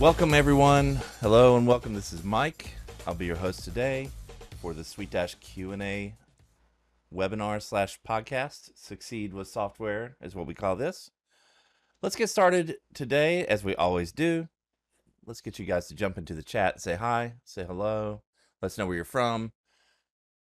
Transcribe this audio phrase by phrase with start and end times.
[0.00, 1.00] Welcome everyone.
[1.20, 1.92] Hello and welcome.
[1.92, 2.70] This is Mike.
[3.04, 4.10] I'll be your host today
[4.62, 6.14] for the SuiteDash Q&A
[7.12, 8.70] webinar slash podcast.
[8.76, 11.10] Succeed with software is what we call this.
[12.00, 14.46] Let's get started today as we always do.
[15.26, 18.22] Let's get you guys to jump into the chat say hi, say hello.
[18.62, 19.50] Let's know where you're from,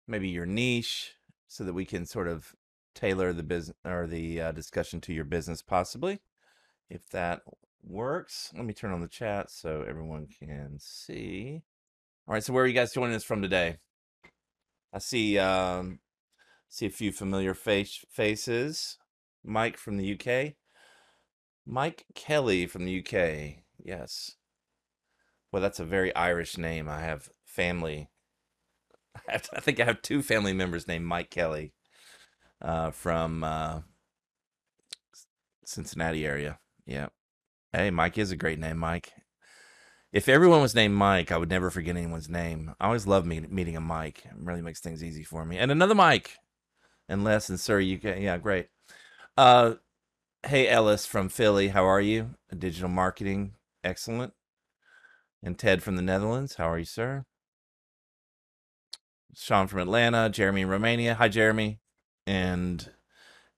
[0.08, 1.12] maybe your niche,
[1.46, 2.54] so that we can sort of
[2.94, 6.20] tailor the business or the uh, discussion to your business possibly.
[6.88, 7.42] If that
[7.84, 11.62] works, let me turn on the chat so everyone can see.
[12.26, 13.78] All right, so where are you guys joining us from today?
[14.92, 16.00] I see um
[16.68, 18.98] see a few familiar face faces.
[19.44, 20.54] Mike from the UK.
[21.66, 23.64] Mike Kelly from the UK.
[23.82, 24.36] Yes.
[25.50, 26.88] Well, that's a very Irish name.
[26.88, 28.08] I have family.
[29.28, 31.74] I, have, I think I have two family members named Mike Kelly
[32.60, 33.80] uh, from uh,
[35.64, 36.58] Cincinnati area.
[36.86, 37.08] Yeah.
[37.74, 39.14] Hey, Mike is a great name, Mike.
[40.12, 42.74] If everyone was named Mike, I would never forget anyone's name.
[42.78, 44.26] I always love meet, meeting a Mike.
[44.26, 45.56] It really makes things easy for me.
[45.56, 46.36] And another Mike.
[47.08, 48.68] And Les and Sir, you can, yeah, great.
[49.38, 49.76] Uh,
[50.46, 52.34] hey, Ellis from Philly, how are you?
[52.56, 54.34] Digital marketing, excellent.
[55.42, 57.24] And Ted from the Netherlands, how are you, sir?
[59.34, 61.80] Sean from Atlanta, Jeremy in Romania, hi, Jeremy.
[62.26, 62.90] And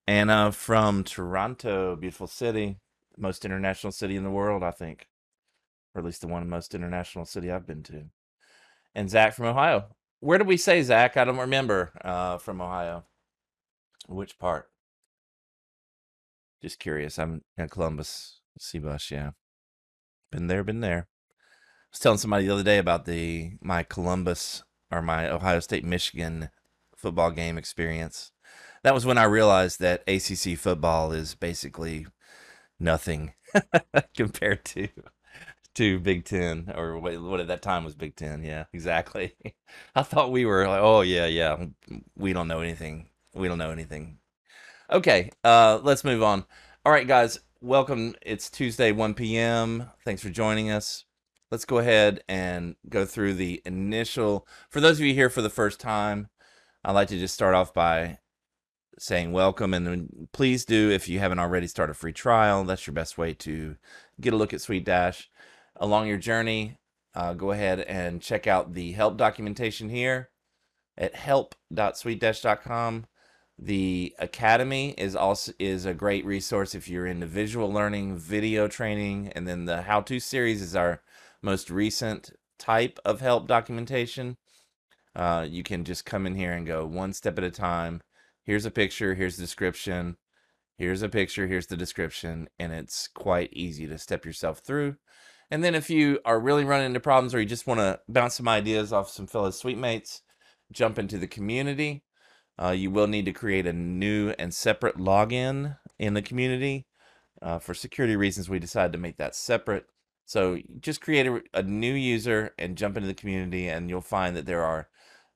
[0.07, 2.79] Anna from Toronto, beautiful city
[3.17, 5.09] most international city in the world, I think,
[5.95, 8.05] or at least the one most international city I've been to.
[8.95, 9.87] And Zach from Ohio.
[10.21, 11.17] Where did we say Zach?
[11.17, 11.93] I don't remember.
[12.03, 13.05] Uh, from Ohio.
[14.09, 14.71] Which part?
[16.63, 17.19] Just curious.
[17.19, 19.11] I'm in Columbus, C-Bus.
[19.11, 19.33] Yeah,
[20.33, 21.09] been there, been there.
[21.09, 25.85] I was telling somebody the other day about the my Columbus or my Ohio State
[25.85, 26.49] Michigan
[26.97, 28.33] football game experience.
[28.83, 32.07] That was when I realized that ACC football is basically
[32.79, 33.35] nothing
[34.17, 34.89] compared to
[35.75, 38.43] to Big Ten or what, what at that time was Big Ten.
[38.43, 39.35] Yeah, exactly.
[39.95, 41.67] I thought we were like, oh yeah, yeah.
[42.17, 43.09] We don't know anything.
[43.35, 44.19] We don't know anything.
[44.91, 46.45] Okay, uh, let's move on.
[46.85, 48.15] All right, guys, welcome.
[48.23, 49.91] It's Tuesday, 1 p.m.
[50.05, 51.05] Thanks for joining us.
[51.51, 54.47] Let's go ahead and go through the initial.
[54.71, 56.29] For those of you here for the first time,
[56.85, 58.19] I'd like to just start off by
[58.99, 62.65] saying welcome and please do if you haven't already start a free trial.
[62.65, 63.77] That's your best way to
[64.21, 65.27] get a look at SuiteDash.
[65.77, 66.79] Along your journey
[67.15, 70.31] uh, go ahead and check out the help documentation here
[70.97, 73.07] at help.suitedash.com
[73.59, 79.29] the academy is also is a great resource if you're into visual learning video training
[79.35, 81.03] and then the how-to series is our
[81.41, 84.37] most recent type of help documentation.
[85.15, 88.03] Uh, you can just come in here and go one step at a time
[88.45, 90.17] here's a picture, here's the description,
[90.79, 94.97] here's a picture, here's the description, and it's quite easy to step yourself through.
[95.51, 98.35] And then if you are really running into problems or you just want to bounce
[98.35, 100.21] some ideas off some fellow sweet suitemates,
[100.73, 102.05] jump into the community.
[102.61, 106.87] Uh, you will need to create a new and separate login in the community.
[107.43, 109.87] Uh, for security reasons, we decided to make that separate.
[110.25, 114.35] So just create a, a new user and jump into the community, and you'll find
[114.37, 114.89] that there are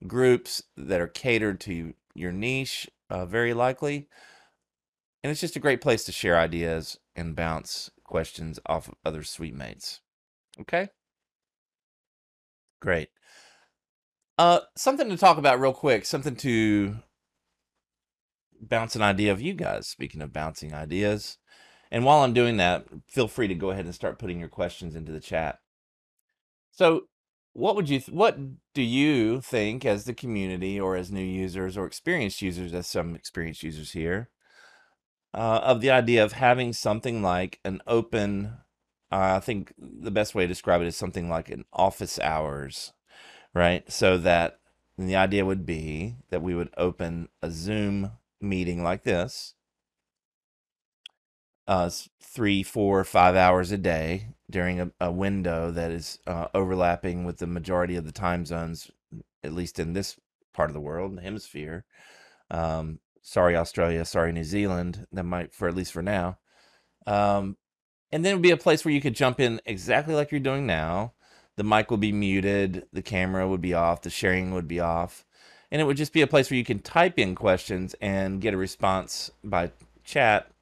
[0.06, 4.08] groups that are catered to your niche uh, very likely.
[5.22, 9.22] And it's just a great place to share ideas and bounce questions off of other
[9.22, 10.00] suitemates.
[10.60, 10.88] Okay?
[12.80, 13.08] Great.
[14.38, 16.96] Uh, something to talk about real quick, something to
[18.60, 19.88] bounce an idea of you guys.
[19.88, 21.38] Speaking of bouncing ideas.
[21.90, 24.94] And while I'm doing that, feel free to go ahead and start putting your questions
[24.94, 25.58] into the chat.
[26.70, 27.02] So
[27.58, 28.38] what would you th- what
[28.74, 33.14] do you think as the community or as new users or experienced users as some
[33.14, 34.30] experienced users here
[35.34, 38.46] uh, of the idea of having something like an open
[39.12, 42.92] uh, i think the best way to describe it is something like an office hours
[43.54, 43.90] right?
[43.90, 44.60] So that
[44.96, 49.54] the idea would be that we would open a zoom meeting like this
[51.68, 57.24] uh, three, four, five hours a day during a, a window that is uh, overlapping
[57.24, 58.90] with the majority of the time zones,
[59.44, 60.16] at least in this
[60.54, 61.84] part of the world, the hemisphere.
[62.50, 64.04] Um, sorry, Australia.
[64.06, 65.06] Sorry, New Zealand.
[65.12, 66.38] That might, for at least for now.
[67.06, 67.58] Um,
[68.10, 70.40] and then it would be a place where you could jump in exactly like you're
[70.40, 71.12] doing now.
[71.56, 75.26] The mic would be muted, the camera would be off, the sharing would be off,
[75.72, 78.54] and it would just be a place where you can type in questions and get
[78.54, 79.72] a response by
[80.04, 80.52] chat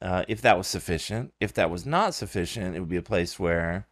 [0.00, 1.32] uh, if that was sufficient.
[1.40, 3.88] If that was not sufficient, it would be a place where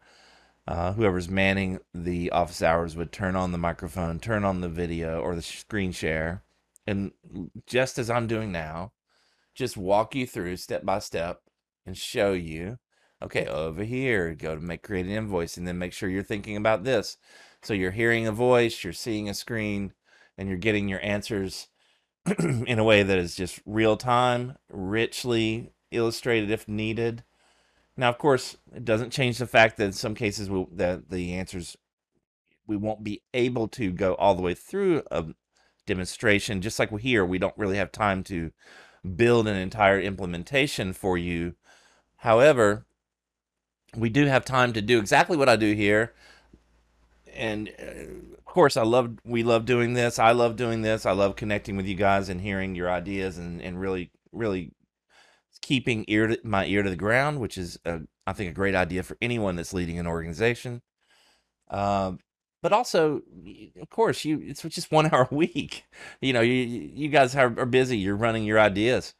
[0.67, 5.21] uh, whoever's manning the office hours would turn on the microphone, turn on the video
[5.21, 6.43] or the screen share,
[6.87, 7.13] and
[7.67, 8.93] just as I'm doing now,
[9.55, 11.43] just walk you through step by step
[11.87, 12.79] and show you
[13.25, 16.57] Okay, over here, go to make create an invoice and then make sure you're thinking
[16.57, 17.17] about this.
[17.63, 19.95] So you're hearing a voice, you're seeing a screen,
[20.37, 21.69] and you're getting your answers
[22.39, 27.25] in a way that is just real time, richly illustrated if needed.
[27.97, 31.35] Now, of course, it doesn't change the fact that in some cases we, that the
[31.35, 31.77] answers
[32.67, 35.27] we won't be able to go all the way through a
[35.87, 36.63] demonstration.
[36.63, 38.53] Just like here, we don't really have time to
[39.17, 41.55] build an entire implementation for you.
[42.19, 42.87] However,
[43.97, 46.15] we do have time to do exactly what I do here.
[47.35, 50.19] And uh, of course, I love we love doing this.
[50.19, 51.05] I love doing this.
[51.05, 54.73] I love connecting with you guys and hearing your ideas and, and really really
[55.65, 58.75] keeping ear to, my ear to the ground, which is a, I think a great
[58.75, 60.83] idea for anyone that's leading an organization.
[61.71, 62.13] Uh,
[62.63, 63.23] but also,
[63.81, 65.85] of course, you it's just one hour a week.
[66.21, 67.97] You know, you you guys are, are busy.
[67.97, 69.15] You're running your ideas.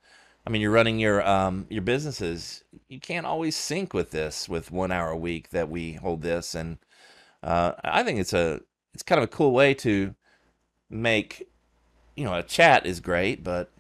[0.47, 2.63] I mean, you're running your um, your businesses.
[2.89, 6.55] You can't always sync with this with one hour a week that we hold this,
[6.55, 6.79] and
[7.43, 8.61] uh, I think it's a
[8.93, 10.15] it's kind of a cool way to
[10.91, 11.49] make
[12.17, 13.71] you know a chat is great, but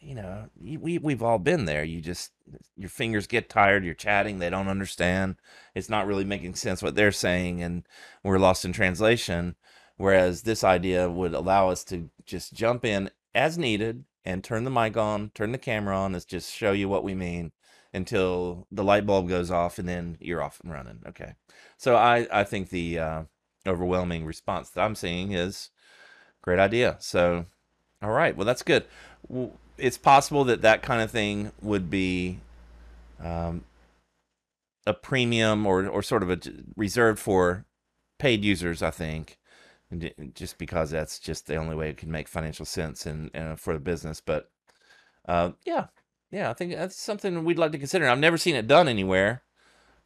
[0.00, 1.84] you know we we've all been there.
[1.84, 2.32] You just
[2.76, 3.84] your fingers get tired.
[3.84, 4.38] You're chatting.
[4.38, 5.36] They don't understand.
[5.74, 7.86] It's not really making sense what they're saying, and
[8.24, 9.56] we're lost in translation.
[9.96, 14.70] Whereas this idea would allow us to just jump in as needed and turn the
[14.70, 16.14] mic on, turn the camera on.
[16.14, 17.52] Let's just show you what we mean
[17.92, 21.02] until the light bulb goes off and then you're off and running.
[21.06, 21.34] Okay.
[21.76, 23.22] So I, I think the uh,
[23.66, 25.70] overwhelming response that I'm seeing is
[26.42, 26.96] great idea.
[27.00, 27.46] So,
[28.02, 28.36] all right.
[28.36, 28.86] Well, that's good.
[29.80, 32.40] It's possible that that kind of thing would be
[33.22, 33.64] um,
[34.86, 36.38] a premium or, or sort of a
[36.76, 37.64] reserved for
[38.18, 39.38] paid users, I think
[40.34, 43.72] just because that's just the only way it can make financial sense and, and for
[43.72, 44.20] the business.
[44.20, 44.50] But
[45.26, 45.86] uh, yeah,
[46.30, 48.08] yeah, I think that's something we'd like to consider.
[48.08, 49.42] I've never seen it done anywhere.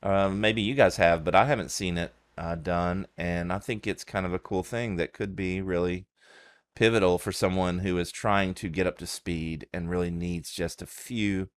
[0.03, 3.87] Uh, maybe you guys have, but I haven't seen it uh, done, and I think
[3.87, 6.07] it's kind of a cool thing that could be really
[6.77, 10.83] pivotal for someone who is trying to get up to speed and really needs just
[10.83, 11.49] a few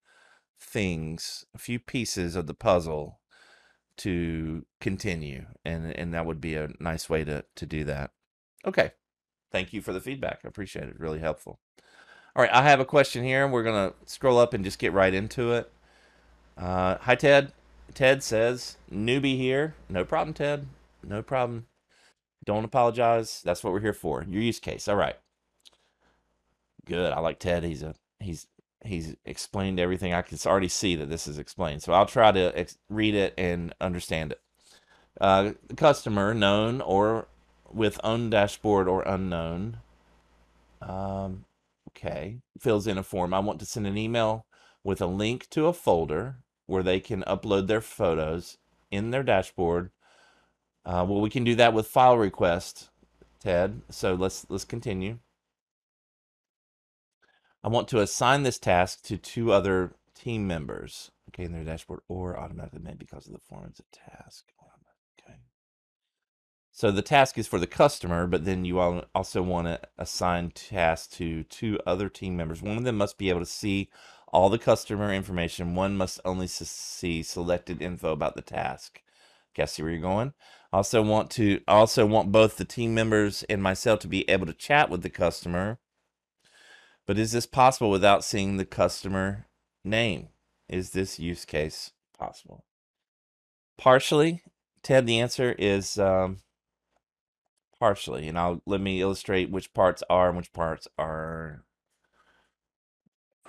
[0.60, 3.20] things, a few pieces of the puzzle
[3.98, 8.12] to continue and and that would be a nice way to to do that
[8.68, 8.92] Okay.
[9.52, 10.42] Thank you for the feedback.
[10.44, 11.00] I appreciate it.
[11.00, 11.60] Really helpful.
[12.36, 13.48] All right, I have a question here.
[13.48, 15.72] We're going to scroll up and just get right into it.
[16.58, 17.54] Uh, hi, Ted.
[17.94, 19.74] Ted says, newbie here.
[19.90, 20.68] No problem, Ted.
[21.04, 21.66] No problem.
[22.48, 23.42] Don't apologize.
[23.44, 24.26] That's what we're here for.
[24.28, 24.88] Your use case.
[24.88, 25.18] All right.
[26.86, 27.12] Good.
[27.12, 27.64] I like Ted.
[27.64, 28.48] He's a he's
[28.86, 30.14] he's explained everything.
[30.14, 31.84] I can already see that this is explained.
[31.84, 34.42] So I'll try to read it and understand it.
[35.20, 37.28] Uh, customer known or
[37.70, 39.80] with own dashboard or unknown.
[40.82, 41.44] Um,
[41.90, 43.34] okay, fills in a form.
[43.34, 44.46] I want to send an email
[44.86, 48.58] with a link to a folder where they can upload their photos
[48.90, 49.92] in their dashboard.
[50.88, 52.90] Uh, well, we can do that with file request,
[53.42, 53.82] Ted.
[53.90, 55.20] So let's let's continue.
[57.62, 61.12] I want to assign this task to two other team members.
[61.30, 64.46] Okay, in their dashboard or automatically made because of the form a task.
[65.22, 65.40] Okay.
[66.72, 71.18] So the task is for the customer, but then you also want to assign tasks
[71.18, 72.62] to two other team members.
[72.62, 73.90] One of them must be able to see
[74.30, 75.76] all the customer information.
[75.76, 79.02] One must only see selected info about the task.
[79.58, 80.34] Guess see where you're going?
[80.72, 84.54] Also want to also want both the team members and myself to be able to
[84.54, 85.80] chat with the customer.
[87.08, 89.48] But is this possible without seeing the customer
[89.84, 90.28] name?
[90.70, 92.66] Is this use case possible?
[93.78, 94.44] Partially,
[94.84, 95.08] Ted.
[95.08, 96.38] The answer is um,
[97.80, 101.64] partially, and I'll let me illustrate which parts are and which parts are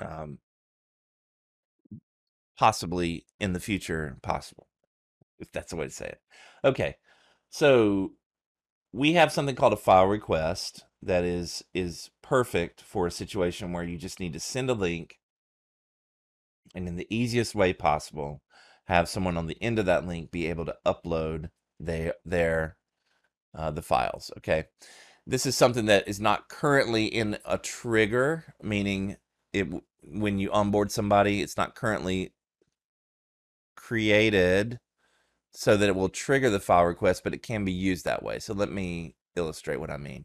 [0.01, 0.39] um,
[2.57, 4.68] possibly in the future possible,
[5.39, 6.21] if that's the way to say it.
[6.65, 6.97] Okay,
[7.51, 8.13] so
[8.93, 13.85] we have something called a file request that is is perfect for a situation where
[13.85, 15.19] you just need to send a link
[16.75, 18.43] and in the easiest way possible
[18.87, 22.77] have someone on the end of that link be able to upload their their
[23.55, 24.31] uh, the files.
[24.39, 24.65] Okay.
[25.27, 29.17] This is something that is not currently in a trigger, meaning
[29.53, 29.67] it
[30.03, 32.33] when you onboard somebody, it's not currently
[33.77, 34.79] created
[35.59, 38.39] so that it will trigger the file request, but it can be used that way.
[38.39, 40.25] So let me illustrate what I mean.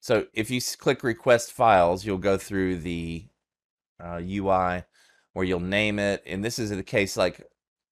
[0.00, 3.28] So if you click request files, you'll go through the
[4.02, 4.82] uh, UI
[5.34, 6.20] where you'll name it.
[6.26, 7.44] And this is the case like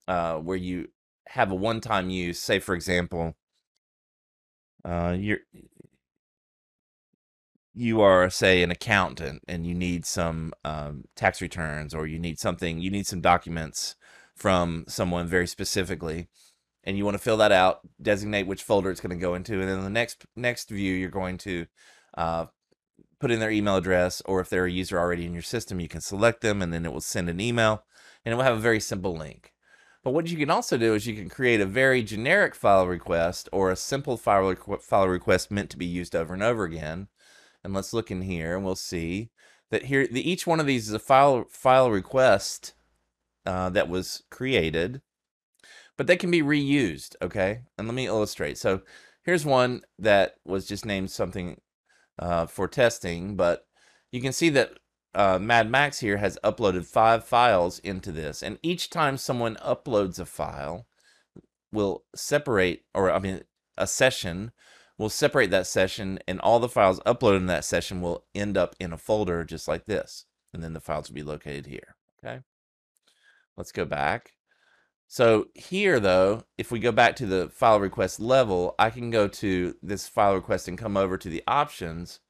[0.09, 0.89] uh, where you
[1.29, 2.41] have a one-time use.
[2.41, 3.37] Say, for example,
[4.85, 5.39] uh, you're
[7.73, 12.41] you are say an accountant and you need some um, tax returns or you need
[12.41, 13.95] something you need some documents
[14.35, 16.29] from someone very specifically
[16.85, 19.61] and you want to fill that out designate which folder it's going to go into
[19.61, 21.67] and then the next next view you're going to
[22.17, 22.47] uh,
[23.19, 25.89] put in their email address or if they're a user already in your system you
[25.89, 27.85] can select them and then it will send an email
[28.25, 29.53] and it will have a very simple link.
[30.03, 33.49] But what you can also do is you can create a very generic file request
[33.53, 37.09] or a simple file, requ file request meant to be used over and over again.
[37.63, 39.31] And let's look in here and we'll see
[39.71, 42.75] that here the, each one of these is a file file request
[43.47, 45.01] uh, that was created
[45.97, 48.81] but they can be reused okay and let me illustrate so
[49.25, 51.61] here's one that was just named something
[52.19, 53.67] uh, for testing but
[54.13, 54.79] you can see that
[55.17, 60.19] uh, Mad Max here has uploaded five files into this and each time someone uploads
[60.19, 60.87] a file
[61.73, 63.43] will separate or I mean
[63.77, 64.53] a session
[64.99, 68.77] will separate that session and all the files uploaded in that session will end up
[68.79, 70.27] in a folder just like this.
[70.53, 71.97] And then the files will be located here.
[72.25, 72.41] Okay.
[73.57, 74.34] Let's go back.
[75.07, 79.29] So here though, if we go back to the file request level, I can go
[79.29, 82.21] to this file request and come over to the options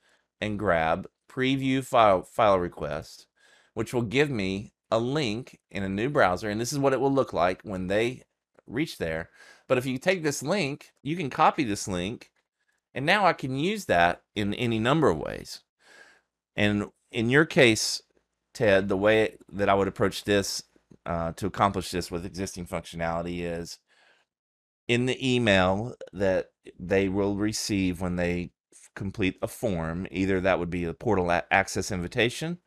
[0.40, 3.26] and grab preview file file request,
[3.74, 6.50] which will give me a link in a new browser.
[6.50, 8.22] And this is what it will look like when they
[8.66, 9.30] reach there.
[9.66, 12.30] But if you take this link, you can copy this link
[12.94, 15.60] and now I can use that in any number of ways.
[16.54, 18.00] And in your case,
[18.52, 20.62] Ted, the way that I would approach this
[21.06, 23.78] uh, to accomplish this with existing functionality is
[24.88, 28.50] in the email that they will receive when they
[28.94, 32.58] complete a form, either that would be a portal access invitation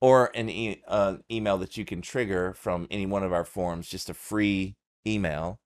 [0.00, 3.88] or an e uh, email that you can trigger from any one of our forms,
[3.88, 5.60] just a free email.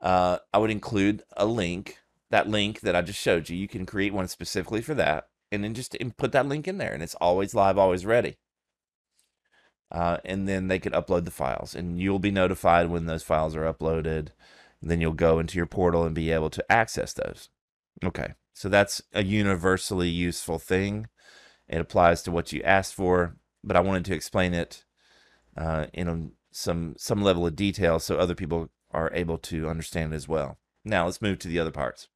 [0.00, 1.98] Uh, I would include a link
[2.34, 5.62] that link that I just showed you, you can create one specifically for that and
[5.62, 8.38] then just put that link in there and it's always live, always ready.
[9.90, 13.54] Uh, and then they could upload the files and you'll be notified when those files
[13.54, 14.28] are uploaded.
[14.82, 17.48] Then you'll go into your portal and be able to access those.
[18.04, 21.06] Okay, so that's a universally useful thing.
[21.68, 24.84] It applies to what you asked for, but I wanted to explain it
[25.56, 30.12] uh, in a, some some level of detail so other people are able to understand
[30.12, 30.58] it as well.
[30.84, 32.08] Now let's move to the other parts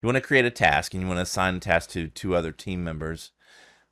[0.00, 2.34] you want to create a task and you want to assign a task to two
[2.34, 3.32] other team members.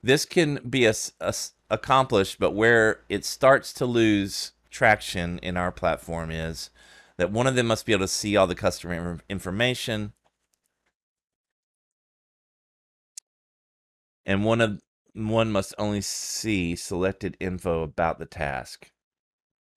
[0.03, 1.33] This can be a, a,
[1.69, 6.69] accomplished, but where it starts to lose traction in our platform is
[7.17, 10.13] that one of them must be able to see all the customer information
[14.27, 14.81] and one of
[15.13, 18.91] one must only see selected info about the task.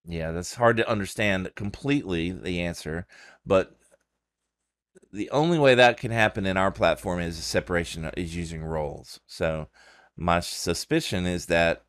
[0.05, 3.07] Yeah, that's hard to understand completely the answer,
[3.47, 3.77] but
[5.13, 9.21] the only way that can happen in our platform is a separation is using roles.
[9.27, 9.69] So
[10.21, 11.85] my suspicion is that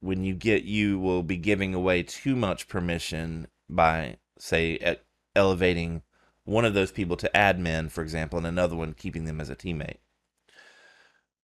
[0.00, 4.96] when you get you will be giving away too much permission by say
[5.34, 6.02] elevating
[6.44, 9.56] one of those people to admin for example and another one keeping them as a
[9.56, 9.98] teammate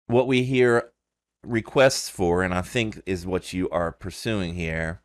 [0.08, 0.92] what we hear
[1.44, 5.02] requests for and i think is what you are pursuing here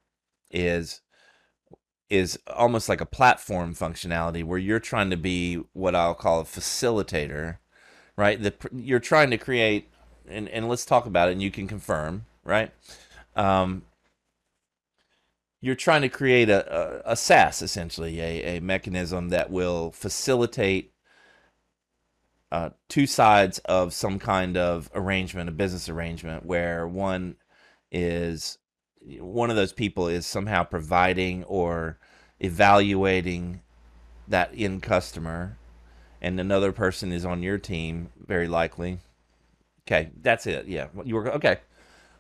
[0.50, 1.00] is
[2.10, 6.44] is almost like a platform functionality where you're trying to be what I'll call a
[6.44, 7.58] facilitator,
[8.16, 8.40] right?
[8.40, 9.90] The, you're trying to create,
[10.28, 12.70] and, and let's talk about it and you can confirm, right?
[13.36, 13.82] Um,
[15.60, 20.92] you're trying to create a, a, a SaaS, essentially, a, a mechanism that will facilitate
[22.52, 27.36] uh, two sides of some kind of arrangement, a business arrangement, where one
[27.90, 28.58] is
[29.18, 31.98] one of those people is somehow providing or
[32.40, 33.60] evaluating
[34.28, 35.56] that end customer
[36.20, 38.98] and another person is on your team very likely
[39.86, 41.58] okay that's it yeah you were okay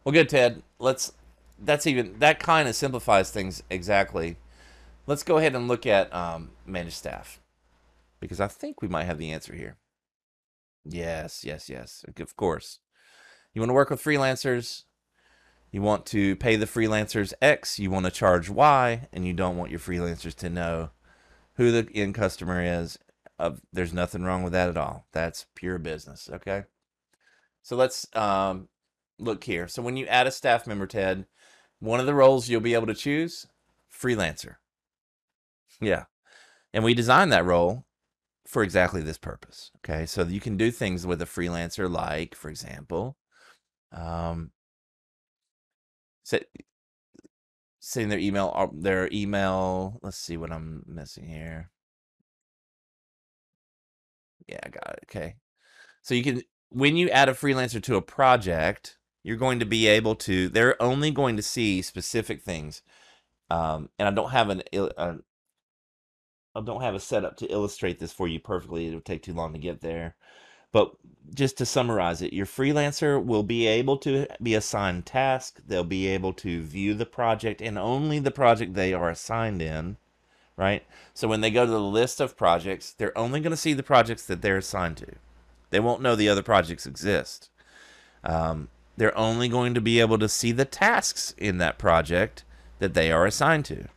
[0.04, 1.12] well good ted let's
[1.58, 4.36] that's even that kind of simplifies things exactly
[5.06, 7.40] let's go ahead and look at um, managed staff
[8.20, 9.76] because i think we might have the answer here
[10.84, 12.80] yes yes yes of course
[13.52, 14.84] you want to work with freelancers
[15.74, 19.56] you want to pay the freelancers X, you want to charge Y, and you don't
[19.56, 20.90] want your freelancers to know
[21.54, 22.96] who the end customer is.
[23.40, 25.08] Uh, there's nothing wrong with that at all.
[25.10, 26.66] That's pure business, okay?
[27.64, 28.68] So let's um,
[29.18, 29.66] look here.
[29.66, 31.26] So when you add a staff member, Ted,
[31.80, 33.46] one of the roles you'll be able to choose,
[33.92, 34.56] freelancer.
[35.80, 36.04] Yeah.
[36.72, 37.86] And we designed that role
[38.46, 39.72] for exactly this purpose.
[39.78, 40.06] Okay.
[40.06, 43.16] So you can do things with a freelancer like, for example,
[43.90, 44.50] um,
[46.22, 46.44] set,
[47.80, 51.70] setting their email uh, their email let's see what i'm missing here
[54.48, 55.34] yeah i got it okay
[56.00, 56.40] so you can
[56.70, 60.48] when you add a freelancer to a project you're going to be able to.
[60.48, 62.82] They're only going to see specific things,
[63.50, 64.62] um, and I don't have an.
[64.72, 65.18] a-
[66.56, 68.86] I don't have a setup to illustrate this for you perfectly.
[68.86, 70.14] It would take too long to get there.
[70.70, 70.92] But
[71.34, 75.62] just to summarize it, your freelancer will be able to be assigned tasks.
[75.66, 79.96] They'll be able to view the project and only the project they are assigned in,
[80.56, 80.84] right?
[81.12, 83.82] So when they go to the list of projects, they're only going to see the
[83.82, 85.12] projects that they're assigned to.
[85.74, 87.50] They won't know the other projects exist.
[88.22, 92.44] Um, they're only going to be able to see the tasks in that project
[92.78, 93.88] that they are assigned to.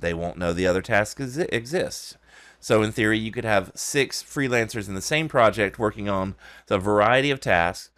[0.00, 2.16] They won't know the other tasks exist.
[2.58, 6.36] So, in theory, you could have six freelancers in the same project working on
[6.70, 7.90] a variety of tasks.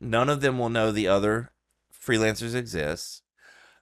[0.00, 1.50] None of them will know the other
[1.92, 3.20] freelancers exist,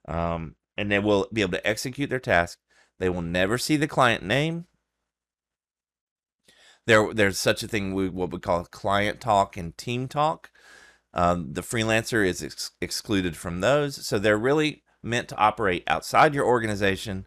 [0.09, 2.59] um, and they will be able to execute their task.
[2.99, 4.67] They will never see the client name.
[6.87, 10.51] There, there's such a thing we what we call client talk and team talk.
[11.15, 16.35] Um, the freelancer is ex- excluded from those, so they're really meant to operate outside
[16.35, 17.27] your organization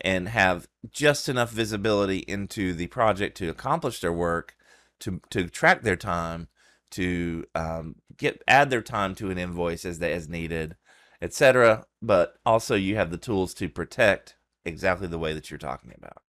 [0.00, 4.54] and have just enough visibility into the project to accomplish their work,
[5.00, 6.48] to to track their time,
[6.90, 10.76] to um, get add their time to an invoice as they, as needed,
[11.20, 11.86] etc.
[12.00, 16.22] But also you have the tools to protect exactly the way that you're talking about.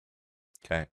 [0.65, 0.87] Okay.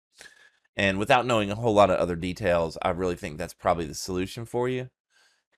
[0.77, 3.95] And without knowing a whole lot of other details, I really think that's probably the
[3.95, 4.89] solution for you,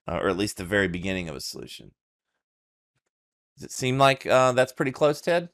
[0.07, 1.91] uh, or at least the very beginning of a solution.
[3.57, 5.49] Does it seem like uh, that's pretty close, Ted?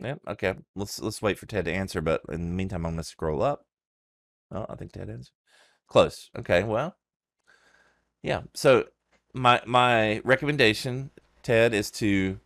[0.00, 0.20] Yep.
[0.28, 0.54] Okay.
[0.74, 2.00] Let's let's wait for Ted to answer.
[2.00, 3.64] But in the meantime, I'm gonna scroll up.
[4.50, 5.32] Oh, I think Ted answered.
[5.86, 6.30] Close.
[6.36, 6.64] Okay.
[6.64, 6.96] Well,
[8.22, 8.42] yeah.
[8.54, 8.86] So
[9.32, 11.10] my my recommendation,
[11.44, 12.40] Ted, is to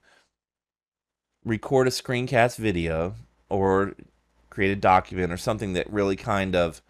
[1.42, 3.14] record a screencast video
[3.50, 3.95] or
[4.49, 6.83] create a document or something that really kind of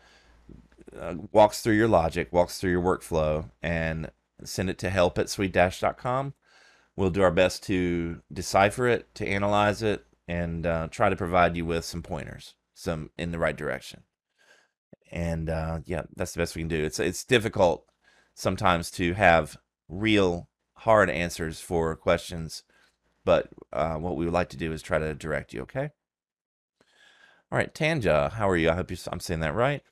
[0.99, 4.11] uh, walks through your logic, walks through your workflow, and
[4.45, 6.35] send it to help at sweet-com.
[6.97, 11.57] We'll do our best to decipher it, to analyze it, and uh, try to provide
[11.57, 14.03] you with some pointers, some in the right direction.
[15.11, 16.85] And uh, yeah, that's the best we can do.
[16.85, 17.85] It's it's difficult
[18.35, 19.57] sometimes to have
[19.89, 22.63] real hard answers for questions,
[23.25, 25.63] but uh, what we would like to do is try to direct you.
[25.63, 25.91] Okay.
[27.53, 28.71] All right, Tanja, how are you?
[28.71, 29.83] I hope I'm saying that right.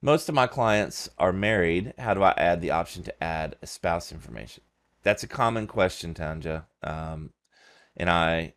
[0.00, 1.92] Most of my clients are married.
[1.98, 4.64] How do I add the option to add a spouse information?
[5.02, 6.64] That's a common question, Tanja.
[6.82, 7.34] Um,
[7.98, 8.54] and I,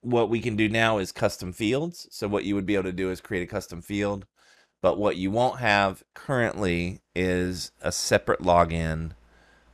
[0.00, 2.06] what we can do now is custom fields.
[2.12, 4.26] So what you would be able to do is create a custom field.
[4.80, 9.12] But what you won't have currently is a separate login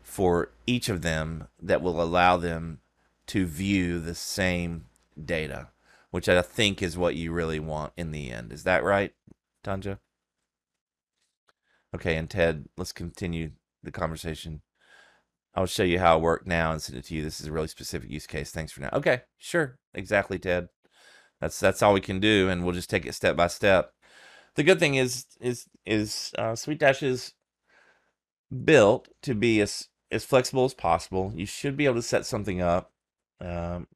[0.01, 2.81] for each of them that will allow them
[3.27, 4.87] to view the same
[5.22, 5.68] data,
[6.12, 8.53] which I think is what you really want in the end.
[8.53, 9.12] Is that right,
[9.64, 9.98] Tanja?
[11.94, 14.62] Okay, and Ted, let's continue the conversation.
[15.55, 17.22] I'll show you how it worked now and send it to you.
[17.22, 18.51] This is a really specific use case.
[18.51, 18.90] Thanks for now.
[18.92, 20.68] Okay, sure, exactly, Ted.
[21.40, 23.92] That's that's all we can do, and we'll just take it step by step.
[24.55, 27.33] The good thing is is is uh, SuiteDash is
[28.64, 31.33] built to be as as flexible as possible.
[31.35, 32.92] You should be able to set something up,
[33.40, 33.87] um,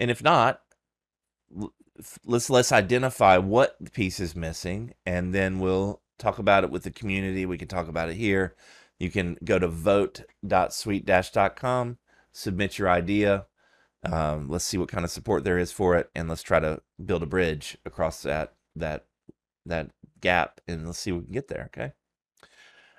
[0.00, 0.62] and if not,
[2.24, 6.90] let's let's identify what piece is missing, and then we'll talk about it with the
[6.90, 7.44] community.
[7.46, 8.56] We can talk about it here.
[8.98, 11.98] You can go to vote.sweet-com,
[12.32, 13.44] submit your idea.
[14.02, 16.80] Um, let's see what kind of support there is for it, and let's try to
[17.04, 19.04] build a bridge across that that
[19.66, 19.90] that
[20.22, 21.64] gap, and let's see what we can get there.
[21.66, 21.92] Okay.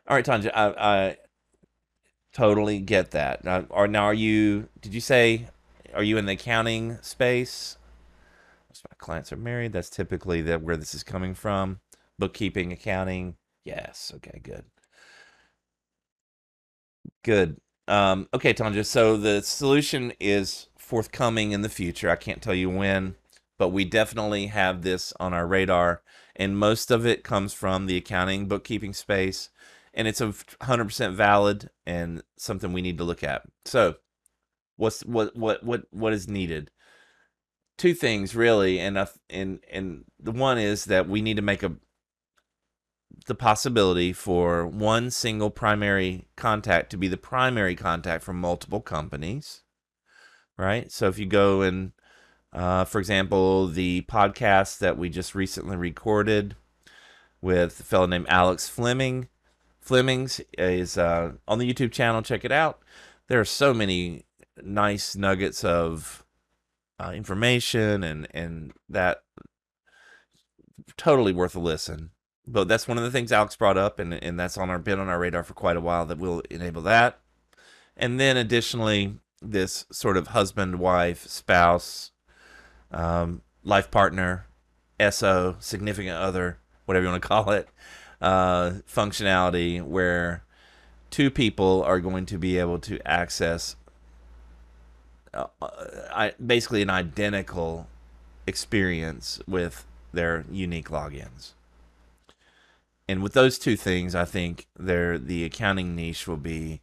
[0.08, 1.18] All right, Tanja, I, I
[2.34, 3.44] totally get that.
[3.44, 4.70] Now, are now are you?
[4.80, 5.48] Did you say?
[5.94, 7.78] Are you in the accounting space?
[8.70, 9.74] Most my clients are married.
[9.74, 11.80] That's typically that where this is coming from.
[12.20, 13.36] Bookkeeping, accounting.
[13.66, 14.12] Yes.
[14.16, 14.40] Okay.
[14.44, 14.66] Good.
[17.24, 17.60] Good.
[17.88, 18.86] Um, okay, Tanja.
[18.86, 22.10] So the solution is forthcoming in the future.
[22.10, 23.16] I can't tell you when,
[23.58, 26.02] but we definitely have this on our radar,
[26.36, 29.50] and most of it comes from the accounting bookkeeping space,
[29.94, 33.44] and it's a 100% valid and something we need to look at.
[33.66, 33.96] So,
[34.82, 36.72] what's what what what what is needed?
[37.78, 38.98] Two things really, and
[39.30, 41.74] and and the one is that we need to make a
[43.28, 49.62] the possibility for one single primary contact to be the primary contact for multiple companies,
[50.58, 50.92] right?
[50.92, 51.92] So if you go and,
[52.52, 56.56] uh, for example, the podcast that we just recently recorded
[57.42, 59.28] with a fellow named Alex Fleming,
[59.80, 62.22] Flemings is uh, on the YouTube channel.
[62.22, 62.82] Check it out.
[63.28, 64.26] There are so many
[64.62, 66.26] nice nuggets of
[67.00, 69.24] uh, information and and that
[70.98, 72.12] totally worth a listen
[72.48, 75.00] but that's one of the things Alex brought up, and and that's on our been
[75.00, 77.20] on our radar for quite a while that will enable that.
[77.96, 82.12] And then additionally, this sort of husband, wife, spouse,
[82.92, 84.48] um, life partner,
[85.10, 87.68] SO, significant other, whatever you want to call it,
[88.22, 90.44] uh, functionality where
[91.10, 93.76] two people are going to be able to access
[95.34, 97.88] uh, I, basically an identical
[98.48, 101.54] experience with their unique logins.
[103.08, 106.82] And with those two things, I think there the accounting niche will be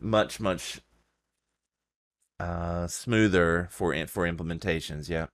[0.00, 0.80] much much
[2.40, 5.08] uh, smoother for for implementations.
[5.08, 5.26] Yeah.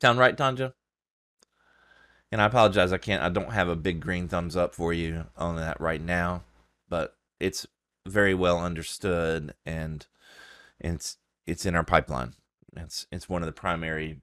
[0.00, 0.72] Sound right, Tanja?
[2.32, 5.26] And I apologize, I can't I don't have a big green thumbs up for you
[5.36, 6.42] on that right now,
[6.88, 7.66] but it's
[8.08, 10.06] very well understood and
[10.82, 12.34] it's it's in our pipeline.
[12.76, 14.20] It's it's one of the primary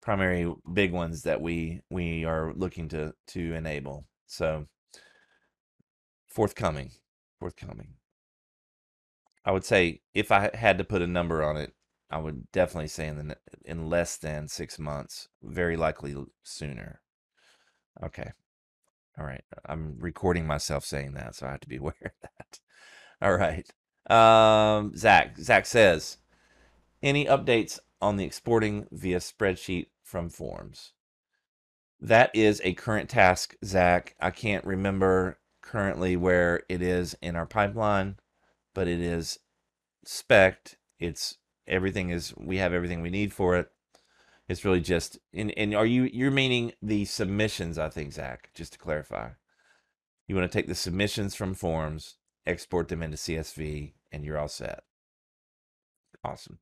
[0.00, 4.06] primary big ones that we we are looking to to enable.
[4.26, 4.66] So
[6.28, 6.90] forthcoming,
[7.38, 7.94] forthcoming.
[9.44, 11.74] I would say if I had to put a number on it,
[12.10, 15.28] I would definitely say in the in less than six months.
[15.42, 17.00] Very likely sooner.
[18.02, 18.32] Okay.
[19.18, 19.44] All right.
[19.66, 22.60] I'm recording myself saying that, so I have to be aware of that.
[23.22, 23.68] All right.
[24.08, 25.38] Um, Zach.
[25.38, 26.18] Zach says,
[27.02, 30.92] any updates on the exporting via spreadsheet from forms?
[32.00, 34.14] That is a current task, Zach.
[34.20, 38.16] I can't remember currently where it is in our pipeline,
[38.74, 39.38] but it is
[40.04, 40.76] spec.
[40.98, 43.70] It's everything is we have everything we need for it.
[44.48, 48.74] It's really just and, and are you you're meaning the submissions, I think, Zach, just
[48.74, 49.30] to clarify.
[50.28, 54.48] You want to take the submissions from forms, export them into CSV, and you're all
[54.48, 54.84] set.
[56.24, 56.58] Awesome.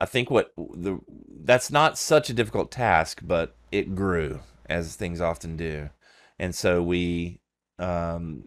[0.00, 0.98] I think what the
[1.42, 5.90] that's not such a difficult task, but it grew as things often do,
[6.38, 7.40] and so we
[7.78, 8.46] um,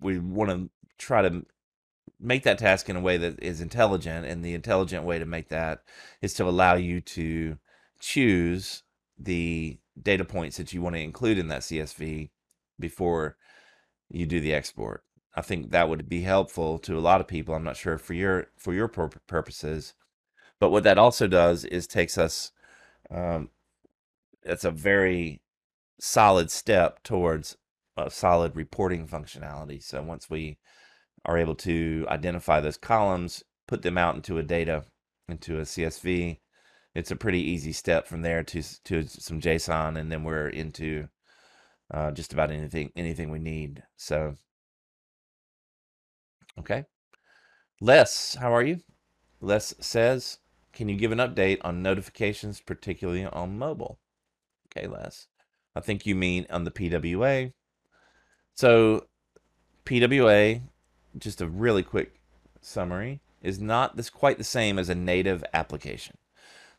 [0.00, 1.44] we want to try to
[2.18, 5.48] make that task in a way that is intelligent, and the intelligent way to make
[5.50, 5.82] that
[6.22, 7.58] is to allow you to
[8.00, 8.82] choose
[9.18, 12.30] the data points that you want to include in that CSV
[12.80, 13.36] before
[14.12, 15.02] you do the export.
[15.34, 17.54] I think that would be helpful to a lot of people.
[17.54, 19.94] I'm not sure for your for your purposes,
[20.60, 22.52] but what that also does is takes us.
[23.10, 23.50] Um,
[24.42, 25.40] it's a very
[25.98, 27.56] solid step towards
[27.96, 29.82] a solid reporting functionality.
[29.82, 30.58] So once we
[31.24, 34.84] are able to identify those columns, put them out into a data
[35.28, 36.38] into a CSV,
[36.94, 41.08] it's a pretty easy step from there to to some JSON, and then we're into
[41.92, 43.82] uh, just about anything anything we need.
[43.96, 44.36] So
[46.58, 46.84] Okay.
[47.80, 48.80] Les, how are you?
[49.40, 50.38] Les says,
[50.72, 53.98] can you give an update on notifications, particularly on mobile?
[54.66, 55.26] Okay, Les.
[55.74, 57.52] I think you mean on the PWA.
[58.54, 59.06] So,
[59.84, 60.62] PWA,
[61.18, 62.20] just a really quick
[62.60, 66.18] summary, is not this quite the same as a native application.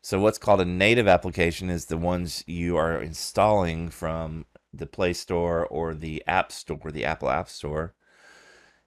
[0.02, 5.14] So, what's called a native application is the ones you are installing from the Play
[5.14, 7.94] Store or the App Store, or the Apple App Store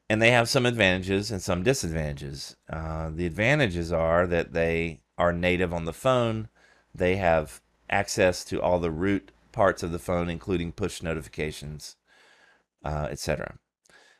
[0.08, 2.56] and they have some advantages and some disadvantages.
[2.70, 6.48] Uh, the advantages are that they are native on the phone.
[6.94, 11.96] They have access to all the root parts of the phone, including push notifications,
[12.84, 13.56] uh, etc.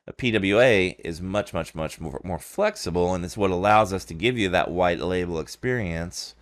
[0.09, 4.14] A PWA is much, much, much more, more flexible, and it's what allows us to
[4.14, 6.35] give you that white label experience.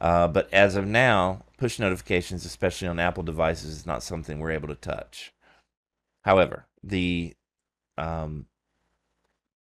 [0.00, 4.50] Uh, but as of now, push notifications, especially on Apple devices, is not something we're
[4.50, 5.32] able to touch.
[6.22, 7.34] However, the
[7.96, 8.46] um,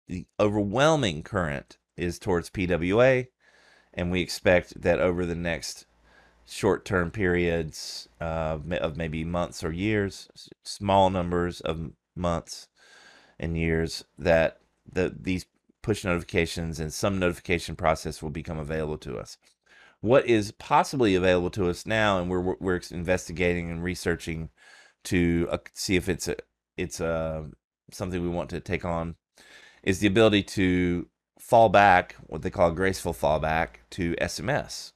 [0.08, 3.28] the overwhelming current is towards PWA,
[3.94, 5.86] and we expect that over the next
[6.46, 10.30] short-term periods uh, of maybe months or years,
[10.64, 12.68] small numbers of months
[13.40, 14.60] and years, that
[14.92, 15.46] the these
[15.82, 19.38] push notifications and some notification process will become available to us.
[20.02, 24.50] What is possibly available to us now, and we're we're investigating and researching
[25.06, 26.36] to uh, see if it's a
[26.78, 27.44] it's a uh,
[27.92, 29.16] something we want to take on
[29.84, 31.08] is the ability to
[31.40, 34.92] fall back, what they call graceful fallback, to SMS.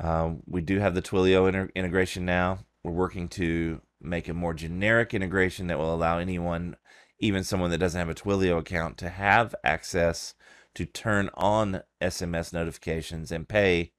[0.00, 2.60] Um, we do have the Twilio inter- integration now.
[2.84, 6.76] We're working to make a more generic integration that will allow anyone,
[7.18, 10.34] even someone that doesn't have a Twilio account, to have access
[10.78, 13.90] to turn on SMS notifications and pay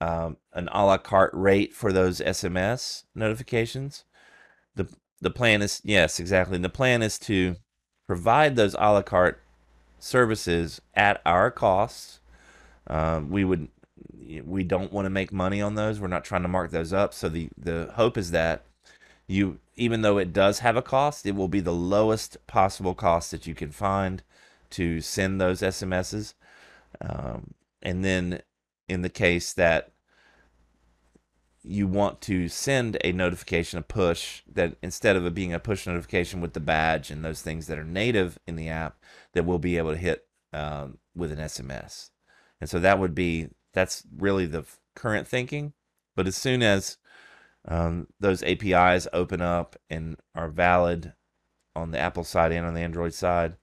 [0.00, 4.04] um, an a la carte rate for those SMS notifications.
[4.76, 4.86] The
[5.20, 6.58] the plan is yes, exactly.
[6.58, 7.56] The plan is to
[8.06, 9.42] provide those a la carte
[9.98, 12.20] services at our costs.
[12.86, 13.66] Um, we would
[14.44, 15.98] we don't want to make money on those.
[15.98, 17.12] We're not trying to mark those up.
[17.12, 18.64] So the the hope is that
[19.26, 23.32] you even though it does have a cost, it will be the lowest possible cost
[23.32, 24.22] that you can find
[24.70, 26.34] to send those SMSs.
[27.00, 28.42] Um, and then
[28.88, 29.92] in the case that
[31.62, 35.86] you want to send a notification, a push, that instead of it being a push
[35.86, 38.96] notification with the badge and those things that are native in the app,
[39.34, 42.10] that we'll be able to hit um, with an SMS.
[42.60, 45.74] And so that would be, that's really the current thinking.
[46.16, 46.96] But as soon as
[47.68, 51.12] um, those APIs open up and are valid
[51.76, 53.56] on the Apple side and on the Android side,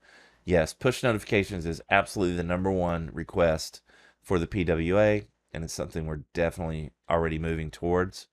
[0.47, 3.81] yes, push notifications is absolutely the number one request
[4.21, 8.27] for the PWA and it's something we're definitely already moving towards.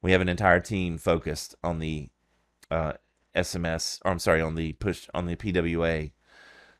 [0.00, 2.08] We have an entire team focused on the
[2.70, 2.92] uh,
[3.34, 6.12] SMS, or I'm sorry, on the push on the PWA.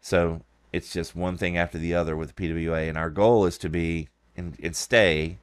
[0.00, 3.59] So it's just one thing after the other with the PWA, and our goal is
[3.59, 5.38] to be and, and stay,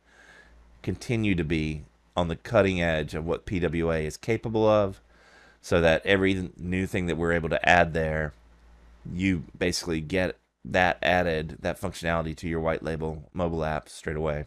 [0.81, 1.83] continue to be
[2.15, 5.01] on the cutting edge of what PWA is capable of,
[5.61, 8.33] so that every new thing that we're able to add there,
[9.13, 14.46] you basically get that added, that functionality to your white label mobile app straight away.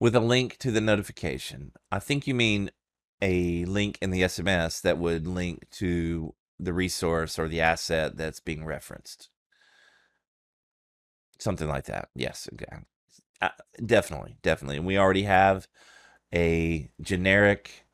[0.00, 1.72] With a link to the notification.
[1.90, 2.70] I think you mean
[3.20, 8.40] a link in the SMS that would link to the resource or the asset that's
[8.40, 9.28] being referenced.
[11.38, 12.08] Something like that.
[12.14, 12.84] Yes, okay.
[13.40, 13.50] Uh,
[13.84, 14.76] definitely, definitely.
[14.78, 15.68] And we already have
[16.34, 17.86] a generic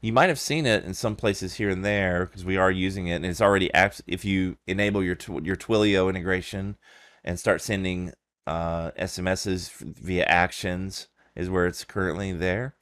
[0.00, 3.06] you might have seen it in some places here and there because we are using
[3.08, 3.70] it, and it's already
[4.06, 6.76] if you enable your your Twilio integration
[7.22, 8.12] and start sending
[8.46, 12.74] uh, SMSs via Actions is where it's currently there.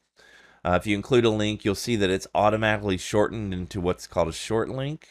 [0.65, 4.29] Uh, if you include a link, you'll see that it's automatically shortened into what's called
[4.29, 5.09] a short link,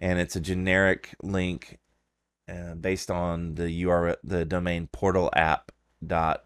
[0.00, 1.78] and it's a generic link
[2.48, 5.70] uh, based on the URL, the domain portal app
[6.04, 6.44] dot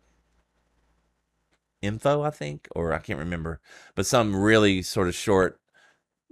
[1.85, 3.61] info, I think, or I can't remember,
[3.95, 5.61] but some really sort of short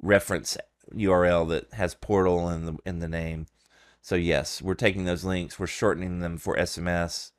[0.01, 0.57] reference
[0.95, 3.47] URL that has portal in the in the name.
[4.01, 7.31] So yes, we're taking those links, we're shortening them for SMS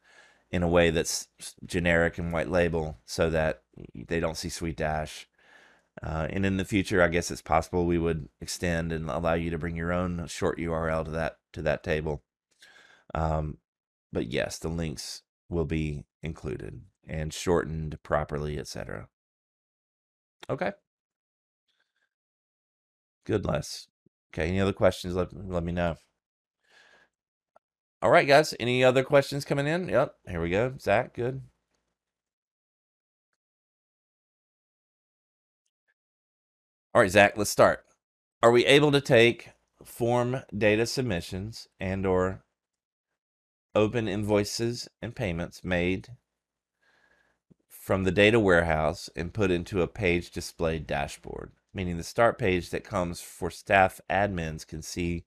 [0.49, 1.27] in a way that's
[1.65, 5.25] generic and white label, so that they don't see SuiteDash.
[6.01, 9.49] Uh, and in the future, I guess it's possible we would extend and allow you
[9.51, 12.23] to bring your own short URL to that to that table.
[13.13, 13.57] Um,
[14.11, 19.07] but yes, the links will be included and shortened properly, etc.
[20.49, 20.71] Okay.
[23.25, 23.87] Good, Les.
[24.33, 25.15] Okay, any other questions?
[25.15, 25.95] Let, let me know.
[28.01, 28.53] All right, guys.
[28.59, 29.87] Any other questions coming in?
[29.87, 30.15] Yep.
[30.27, 30.73] Here we go.
[30.79, 31.41] Zach, good.
[36.93, 37.85] All right, Zach, let's start.
[38.43, 39.51] Are we able to take
[39.85, 42.43] form data submissions and or
[43.73, 46.09] open invoices and payments made
[47.83, 52.69] from the data warehouse and put into a page display dashboard, meaning the start page
[52.69, 55.25] that comes for staff admins can see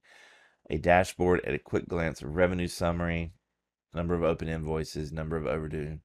[0.70, 3.30] a dashboard at a quick glance of revenue summary,
[3.92, 5.98] number of open invoices, number of overdue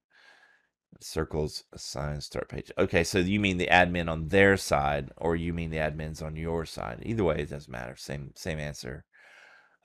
[1.00, 2.70] circles assigned start page.
[2.76, 6.36] Okay, so you mean the admin on their side or you mean the admins on
[6.36, 7.02] your side?
[7.02, 7.96] Either way, it doesn't matter.
[7.96, 9.06] Same same answer.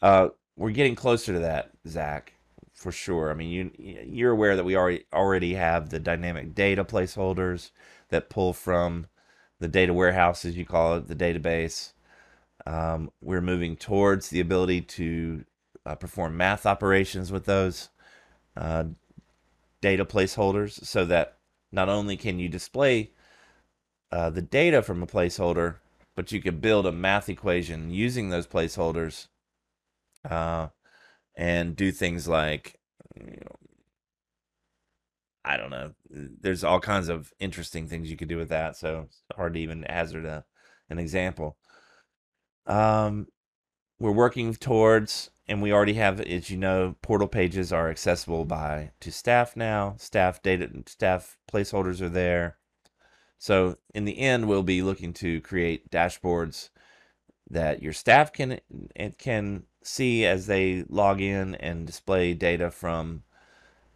[0.02, 0.28] Uh,
[0.58, 2.34] we're getting closer to that, Zach
[2.78, 3.32] for sure.
[3.32, 7.72] I mean, you you're aware that we already already have the dynamic data placeholders
[8.10, 9.08] that pull from
[9.60, 11.94] the data warehouse, as you call it, the database.
[12.68, 15.44] Um, we're moving towards the ability to
[15.86, 17.90] uh, perform math operations with those
[18.56, 18.84] uh,
[19.82, 21.38] data placeholders, so that
[21.72, 23.12] not only can you display
[24.12, 25.78] uh, the data from a placeholder,
[26.16, 29.28] but you can build a math equation using those placeholders
[30.30, 30.68] uh,
[31.38, 32.80] and do things like
[33.16, 33.56] you know
[35.46, 35.94] I don't know.
[36.10, 39.62] There's all kinds of interesting things you could do with that, so it's hard to
[39.62, 40.44] even hazard a,
[40.90, 41.56] an example.
[42.66, 43.28] Um,
[43.98, 48.92] we're working towards, and we already have, as you know, portal pages are accessible by
[49.00, 49.96] to staff now.
[49.98, 52.58] Staff data, and staff placeholders are there.
[53.38, 56.72] So in the end, we'll be looking to create dashboards
[57.50, 58.60] that your staff can
[59.18, 63.24] can see as they log in and display data from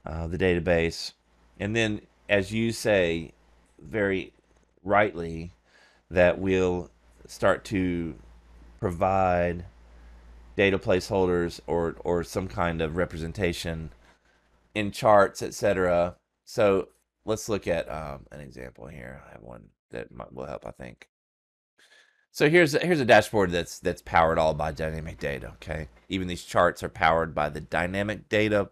[0.05, 1.13] uh, the database.
[1.59, 3.33] And then, as you say
[3.79, 4.33] very
[4.83, 5.53] rightly,
[6.09, 6.89] that we'll
[7.27, 8.15] start to
[8.79, 9.65] provide
[10.55, 13.91] data placeholders or, or some kind of representation
[14.73, 16.15] in charts, etc.
[16.45, 16.89] So
[17.25, 19.21] let's look at um, an example here.
[19.27, 21.07] I have one that might, will help, I think.
[22.31, 25.47] So here's here's a dashboard that's that's powered all by dynamic data.
[25.55, 28.69] Okay, even these charts are powered by the dynamic data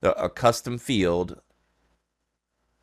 [0.00, 1.40] the, a custom field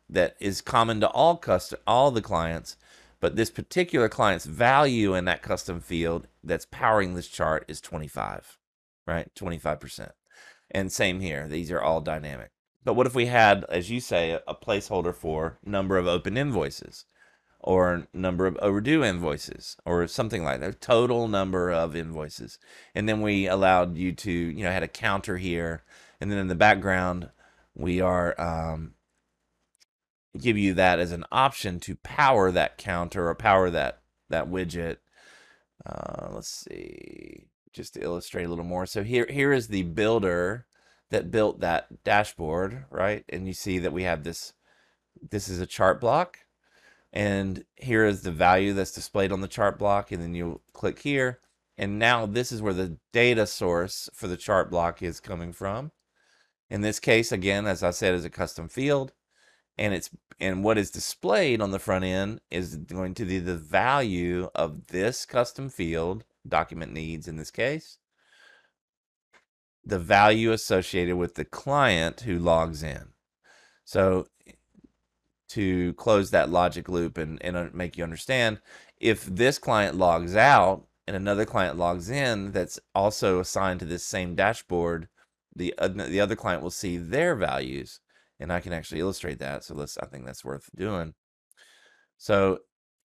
[0.08, 2.76] that is common to all custom all the clients,
[3.20, 8.58] but this particular client's value in that custom field that's powering this chart is 25,
[9.06, 9.34] right?
[9.34, 10.12] 25%.
[10.70, 11.48] And same here.
[11.48, 12.50] These are all dynamic.
[12.84, 17.04] But what if we had, as you say, a placeholder for number of open invoices
[17.66, 22.58] or number of overdue invoices or something like that, total number of invoices.
[22.94, 25.82] And then we allowed you to, you know, had a counter here.
[26.20, 27.28] And then in the background,
[27.74, 28.94] we are um,
[30.38, 34.00] give you that as an option to power that counter or power that
[34.30, 34.98] that widget.
[35.84, 38.86] Uh, let's see, just to illustrate a little more.
[38.86, 40.66] So here here is the builder
[41.10, 43.24] that built that dashboard, right?
[43.28, 44.52] And you see that we have this.
[45.30, 46.38] This is a chart block,
[47.16, 50.12] and here is the value that's displayed on the chart block.
[50.12, 51.40] And then you click here,
[51.78, 55.92] and now this is where the data source for the chart block is coming from.
[56.68, 59.12] In this case, again, as I said, is a custom field
[59.78, 63.56] and it's and what is displayed on the front end is going to be the
[63.56, 67.98] value of this custom field document needs in this case
[69.84, 73.08] the value associated with the client who logs in
[73.84, 74.26] so
[75.56, 78.60] to close that logic loop and, and make you understand
[78.98, 84.04] if this client logs out and another client logs in that's also assigned to this
[84.04, 85.08] same dashboard
[85.54, 88.00] the, uh, the other client will see their values
[88.38, 89.64] and I can actually illustrate that.
[89.64, 91.14] So let's, I think that's worth doing.
[92.18, 92.58] So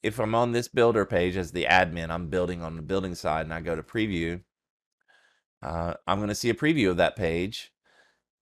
[0.04, 3.46] if I'm on this builder page as the admin, I'm building on the building side
[3.46, 4.42] and I go to preview,
[5.64, 7.72] uh, I'm going to see a preview of that page,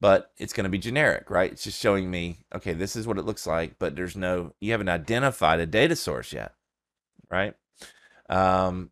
[0.01, 1.51] but it's going to be generic, right?
[1.51, 4.71] It's just showing me, okay, this is what it looks like, but there's no, you
[4.71, 6.53] haven't identified a data source yet,
[7.29, 7.53] right?
[8.29, 8.91] Um,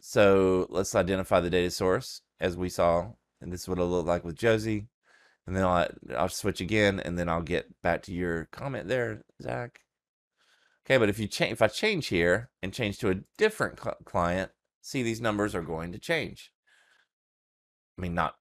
[0.00, 4.06] so let's identify the data source as we saw, and this is what it'll look
[4.06, 4.88] like with Josie
[5.46, 9.22] and then I'll I'll switch again, and then I'll get back to your comment there,
[9.42, 9.80] Zach.
[10.86, 13.96] Okay, but if you change, if I change here and change to a different cl
[14.04, 16.50] client, see these numbers are going to change.
[17.98, 18.36] I mean, not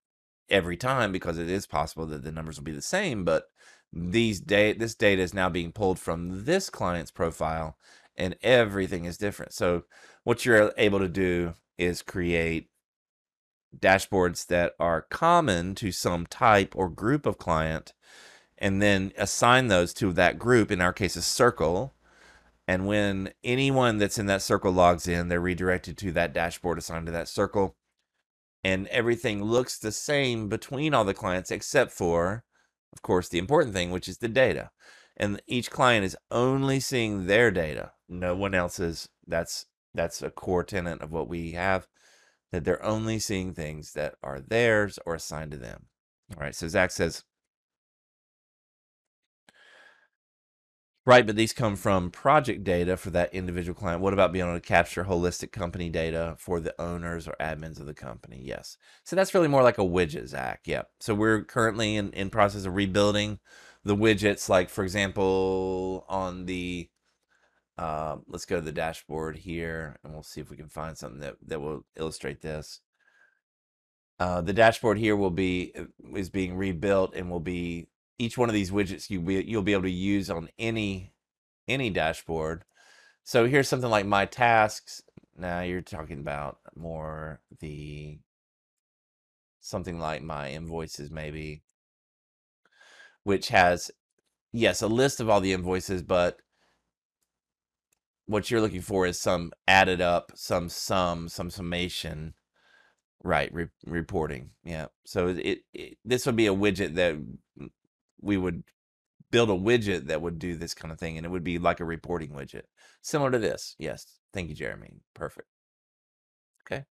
[0.49, 3.45] every time because it is possible that the numbers will be the same, but
[3.91, 7.77] these data, this data is now being pulled from this client's profile,
[8.15, 9.53] and everything is different.
[9.53, 9.83] So
[10.23, 12.69] what you're able to do is create
[13.77, 17.93] dashboards that are common to some type or group of client
[18.57, 21.95] and then assign those to that group in our case a circle
[22.67, 27.07] and when anyone that's in that circle logs in they're redirected to that dashboard assigned
[27.07, 27.75] to that circle
[28.63, 32.43] and everything looks the same between all the clients except for
[32.93, 34.71] of course the important thing which is the data
[35.17, 40.63] and each client is only seeing their data no one else's that's that's a core
[40.63, 41.87] tenet of what we have
[42.53, 45.87] that they're only seeing things that are theirs or assigned to them.
[46.35, 47.23] All right, so Zach says,
[51.05, 54.01] right, but these come from project data for that individual client.
[54.01, 57.85] What about being able to capture holistic company data for the owners or admins of
[57.85, 58.41] the company?
[58.43, 58.77] Yes.
[59.03, 60.61] So that's really more like a widget, Zach.
[60.65, 60.83] Yeah.
[60.99, 63.39] So we're currently in, in process of rebuilding
[63.83, 64.49] the widgets.
[64.49, 66.89] Like, for example, on the
[67.77, 71.21] uh, let's go to the dashboard here and we'll see if we can find something
[71.21, 72.81] that, that will illustrate this.
[74.19, 75.73] Uh, the dashboard here will be
[76.15, 77.87] is being rebuilt and will be
[78.19, 81.13] each one of these widgets you be, you'll be able to use on any
[81.67, 82.63] any dashboard.
[83.23, 85.01] So here's something like my tasks.
[85.37, 88.19] Now you're talking about more the
[89.61, 91.63] something like my invoices maybe,
[93.23, 93.91] which has
[94.51, 96.37] yes a list of all the invoices, but
[98.25, 102.33] what you're looking for is some added up, some sum, some summation,
[103.23, 103.53] right?
[103.53, 104.87] Re- reporting, yeah.
[105.05, 107.17] So it, it this would be a widget that
[108.23, 108.63] we would
[109.31, 111.79] build a widget that would do this kind of thing, and it would be like
[111.79, 112.63] a reporting widget,
[113.01, 113.75] similar to this.
[113.79, 114.93] Yes, thank you, Jeremy.
[115.13, 115.47] Perfect.
[116.65, 116.85] Okay.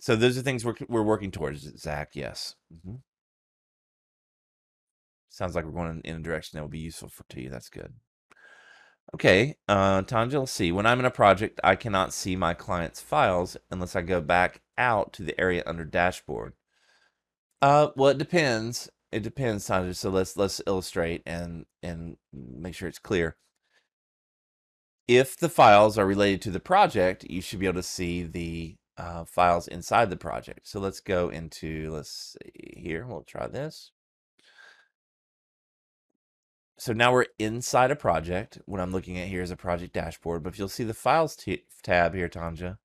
[0.00, 2.10] So those are things we're we're working towards, Zach.
[2.14, 2.54] Yes.
[2.72, 2.96] Mm-hmm.
[5.30, 7.48] Sounds like we're going in a direction that will be useful for to you.
[7.48, 7.94] That's good.
[9.14, 10.72] Okay, uh, Tanja, let's see.
[10.72, 14.62] When I'm in a project, I cannot see my client's files unless I go back
[14.78, 16.54] out to the area under dashboard.
[17.60, 18.88] Uh, well, it depends.
[19.12, 19.94] It depends, Tanja.
[19.94, 23.36] So let's let's illustrate and and make sure it's clear.
[25.08, 28.76] If the files are related to the project, you should be able to see the
[28.96, 30.68] uh, files inside the project.
[30.68, 33.06] So let's go into, let's see here.
[33.06, 33.90] We'll try this
[36.82, 38.58] so now we're inside a project.
[38.66, 41.38] What I'm looking at here is a project dashboard, but if you'll see the files
[41.84, 42.78] tab here, Tanja,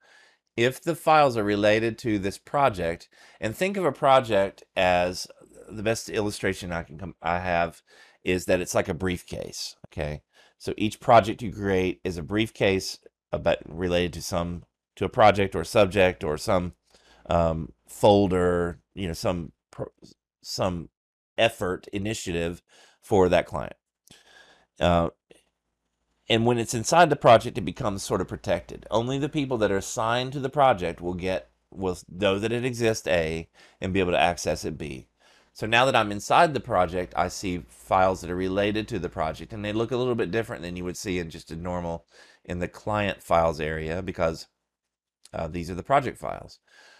[0.56, 3.10] if the files are related to this project,
[3.42, 5.26] and think of a project as
[5.70, 7.82] the best illustration I can come I have
[8.24, 9.76] is that it's like a briefcase.
[9.88, 10.22] Okay,
[10.58, 13.00] so each project you create is a briefcase
[13.32, 14.64] about related to some
[14.96, 16.74] to a project or subject or some
[17.30, 19.52] um, folder, you know, some
[20.42, 20.90] some
[21.38, 22.62] effort initiative
[23.02, 23.76] for that client.
[24.80, 25.10] Uh,
[26.30, 28.86] and when it's inside the project, it becomes sort of protected.
[28.92, 32.66] Only the people that are assigned to the project will get will know that it
[32.66, 33.50] exists A
[33.80, 35.08] and be able to access it B.
[35.58, 39.10] So now that I'm inside the project, I see files that are related to the
[39.10, 41.56] project, and they look a little bit different than you would see in just a
[41.56, 42.06] normal
[42.46, 44.46] in the client files area because
[45.34, 46.60] uh, these are the project files.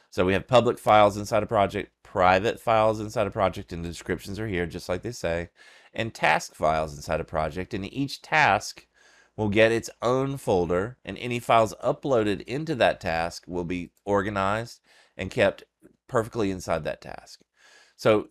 [0.10, 3.90] So we have public files inside a project, private files inside a project, and the
[3.90, 5.50] descriptions are here, just like they say,
[5.94, 7.76] and task files inside a project.
[7.76, 8.88] And each task
[9.36, 14.82] will get its own folder, and any files uploaded into that task will be organized
[15.16, 15.64] and kept
[16.08, 17.42] perfectly inside that task.
[17.96, 18.28] So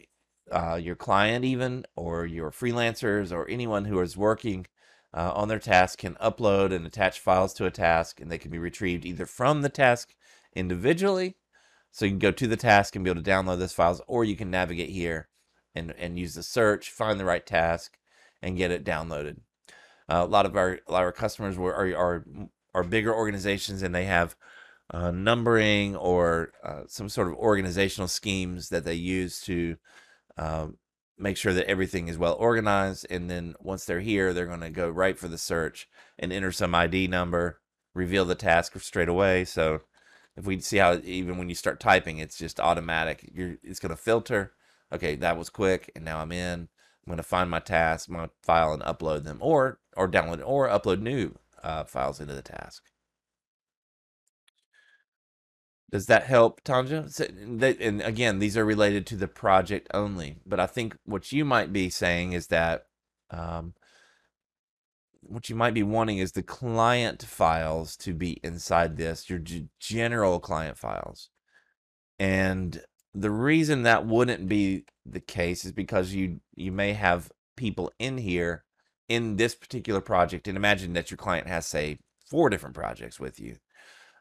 [0.51, 4.67] uh, your client even, or your freelancers, or anyone who is working
[5.15, 8.51] uh, on their task can upload and attach files to a task, and they can
[8.51, 10.15] be retrieved either from the task
[10.55, 11.37] individually
[11.91, 14.25] so you can go to the task and be able to download those files, or
[14.25, 15.29] you can navigate here
[15.75, 17.99] and, and use the search, find the right task,
[18.43, 19.39] and get it downloaded.
[20.09, 22.25] Uh, a lot of our a lot of our customers were, are, are
[22.75, 24.37] are bigger organizations and they have
[24.91, 29.77] uh, numbering or uh, some sort of organizational schemes that they use to
[30.37, 30.79] um,
[31.19, 33.07] make sure that everything is well organized.
[33.11, 36.53] And then once they're here, they're going to go right for the search and enter
[36.53, 37.61] some ID number,
[37.95, 39.45] reveal the task straight away.
[39.45, 39.81] So
[40.37, 43.31] if we see how even when you start typing, it's just automatic.
[43.33, 44.53] You're it's going to filter.
[44.93, 46.61] Okay, that was quick, and now I'm in.
[46.61, 50.69] I'm going to find my task, my file, and upload them, or or download or
[50.69, 52.83] upload new uh, files into the task.
[55.91, 57.11] Does that help, Tanja?
[57.11, 60.39] So, they, and again, these are related to the project only.
[60.45, 62.87] But I think what you might be saying is that
[63.31, 63.75] um,
[65.21, 69.41] what you might be wanting is the client files to be inside this, your
[69.81, 71.31] general client files.
[72.19, 72.83] And
[73.15, 78.19] the reason that wouldn't be the case is because you you may have people in
[78.19, 78.65] here
[79.09, 83.41] in this particular project and imagine that your client has say four different projects with
[83.41, 83.57] you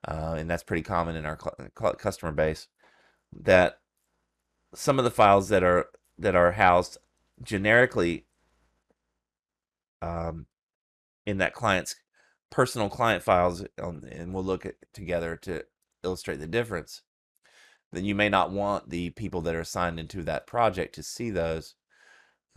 [0.07, 2.67] uh, and that's pretty common in our cl- customer base
[3.33, 3.79] that
[4.73, 5.87] some of the files that are
[6.17, 6.97] that are housed
[7.41, 8.25] generically
[10.01, 10.45] um,
[11.25, 11.95] in that client's
[12.49, 15.63] personal client files, um, and we'll look at together to
[16.03, 17.01] illustrate the difference,
[17.91, 21.29] then you may not want the people that are assigned into that project to see
[21.29, 21.75] those.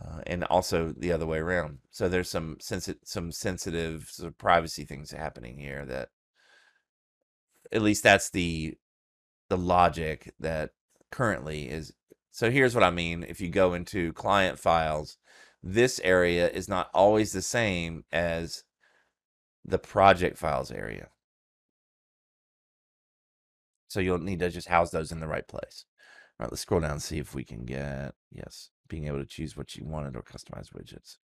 [0.01, 1.79] Uh, and also the other way around.
[1.91, 6.07] So there's some sensi- some sensitive sort of privacy things happening here that
[7.71, 8.75] at least that's the
[9.49, 10.71] the logic that
[11.11, 11.93] currently is.
[12.31, 13.25] So here's what I mean.
[13.27, 15.17] If you go into client files
[15.61, 18.63] this area is not always the same as
[19.65, 21.09] the project files area.
[23.89, 25.85] So you'll need to just house those in the right place.
[26.39, 29.25] All right, let's scroll down and see if we can get, yes, being able to
[29.25, 31.17] choose what you wanted or customize widgets.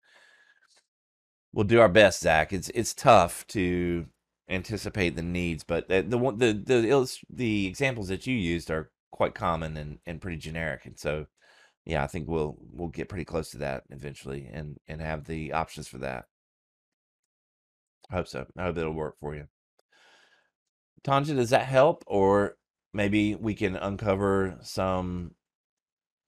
[1.54, 2.52] We'll do our best, Zach.
[2.52, 4.08] It's it's tough to
[4.50, 9.34] anticipate the needs, but the the the the, the examples that you used are quite
[9.34, 10.86] common and, and pretty generic.
[10.86, 11.28] And so
[11.86, 15.54] yeah, I think we'll we'll get pretty close to that eventually and and have the
[15.54, 16.26] options for that.
[18.10, 18.46] I hope so.
[18.58, 19.48] I hope it'll work for you.
[21.04, 22.04] Tanja, does that help?
[22.08, 22.58] Or
[22.94, 25.32] maybe we can uncover some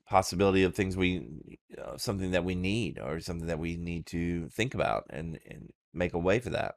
[0.07, 4.47] possibility of things we uh, something that we need or something that we need to
[4.49, 6.75] think about and and make a way for that.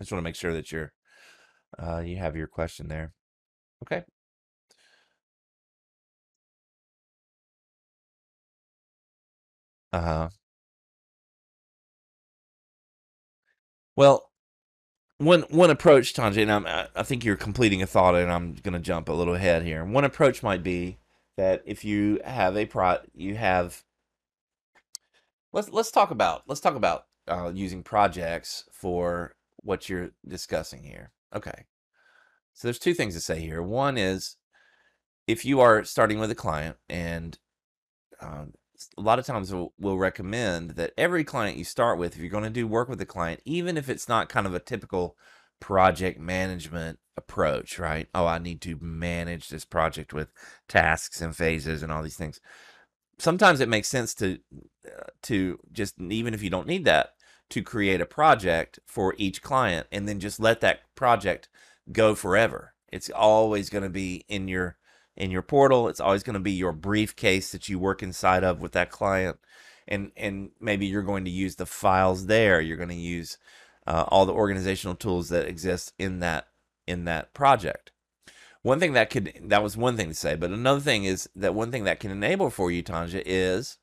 [0.00, 0.92] I just want to make sure that you're
[1.78, 3.12] uh, you have your question there.
[3.84, 4.04] Okay.
[9.92, 10.30] Uh-huh.
[13.96, 14.30] Well,
[15.18, 18.72] one one approach, Tanja, and I'm, I think you're completing a thought, and I'm going
[18.72, 19.84] to jump a little ahead here.
[19.84, 20.98] One approach might be
[21.36, 23.84] that if you have a pro, you have.
[25.52, 31.12] Let's let's talk about let's talk about uh, using projects for what you're discussing here.
[31.34, 31.66] Okay,
[32.54, 33.62] so there's two things to say here.
[33.62, 34.36] One is
[35.26, 37.38] if you are starting with a client and
[38.20, 38.52] um,
[38.96, 42.30] a lot of times we'll, we'll, recommend that every client you start with, if you're
[42.30, 45.16] going to do work with a client, even if it's not kind of a typical
[45.60, 48.08] project management approach, right?
[48.14, 50.32] Oh, I need to manage this project with
[50.68, 52.40] tasks and phases and all these things.
[53.18, 54.38] Sometimes it makes sense to
[54.86, 57.10] uh, to just even if you don't need that
[57.50, 61.48] to create a project for each client and then just let that project
[61.92, 62.74] go forever.
[62.88, 64.76] It's always going to be in your
[65.16, 65.88] in your portal.
[65.88, 69.38] It's always going to be your briefcase that you work inside of with that client.
[69.86, 72.60] And, and maybe you're going to use the files there.
[72.60, 73.36] You're going to use
[73.86, 76.48] uh, all the organizational tools that exist in that
[76.86, 77.92] in that project.
[78.62, 81.54] One thing that could that was one thing to say, but another thing is that
[81.54, 83.78] one thing that can enable for you, Tanja, is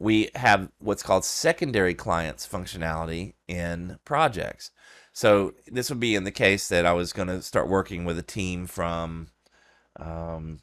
[0.00, 4.70] we have what's called secondary clients functionality in projects.
[5.12, 8.18] So this would be in the case that I was going to start working with
[8.18, 9.28] a team from
[9.96, 10.60] um,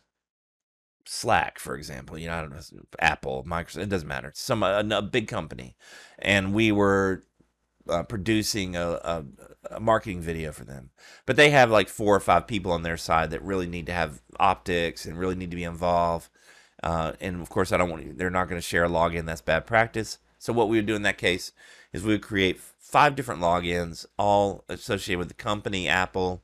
[1.05, 2.17] Slack, for example.
[2.17, 3.83] You know, I don't know, Apple, Microsoft.
[3.83, 4.31] It doesn't matter.
[4.33, 5.75] Some a, a big company,
[6.17, 7.23] and we were
[7.87, 9.25] uh, producing a, a,
[9.71, 10.89] a, marketing video for them.
[11.25, 13.93] But they have like four or five people on their side that really need to
[13.93, 16.29] have optics and really need to be involved.
[16.83, 19.25] Uh, and of course, I don't want they're not going to share a login.
[19.25, 20.19] That's bad practice.
[20.39, 21.51] So what we would do in that case
[21.91, 26.43] is we would create five different logins, all associated with the company, Apple,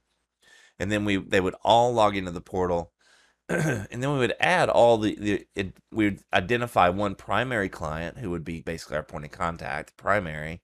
[0.80, 2.92] and then we they would all log into the portal.
[3.50, 8.18] and then we would add all the, the it, we would identify one primary client
[8.18, 10.62] who would be basically our point of contact, primary,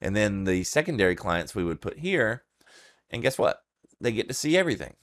[0.00, 2.42] and then the secondary clients we would put here.
[3.10, 3.62] And guess what?
[4.00, 4.94] They get to see everything.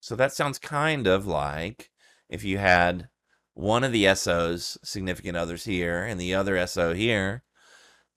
[0.00, 1.89] So that sounds kind of like
[2.30, 3.08] if you had
[3.54, 7.42] one of the SOs, significant others here, and the other SO here,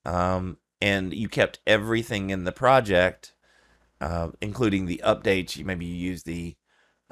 [0.06, 3.34] um, and you kept everything in the project,
[4.00, 5.58] uh, including the updates.
[5.58, 6.56] You maybe you use the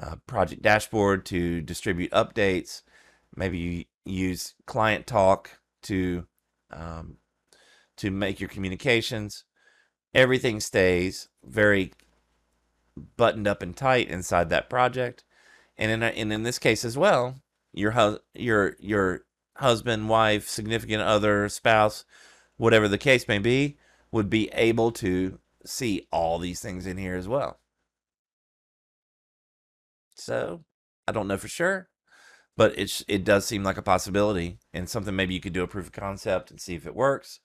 [0.01, 2.83] uh, project dashboard to distribute updates.
[3.35, 6.25] Maybe you use client talk to
[6.71, 7.17] um,
[7.97, 9.43] to make your communications.
[10.13, 11.93] Everything stays very
[13.17, 15.23] buttoned up and tight inside that project.
[15.81, 17.41] And in, and in this case as well,
[17.73, 19.21] your hu- your your
[19.57, 22.05] husband, wife, significant other, spouse,
[22.57, 23.77] whatever the case may be,
[24.11, 27.59] would be able to see all these things in here as well.
[30.13, 30.63] So,
[31.07, 31.89] I don't know for sure,
[32.55, 35.67] but it it does seem like a possibility and something maybe you could do a
[35.67, 37.39] proof of concept and see if it works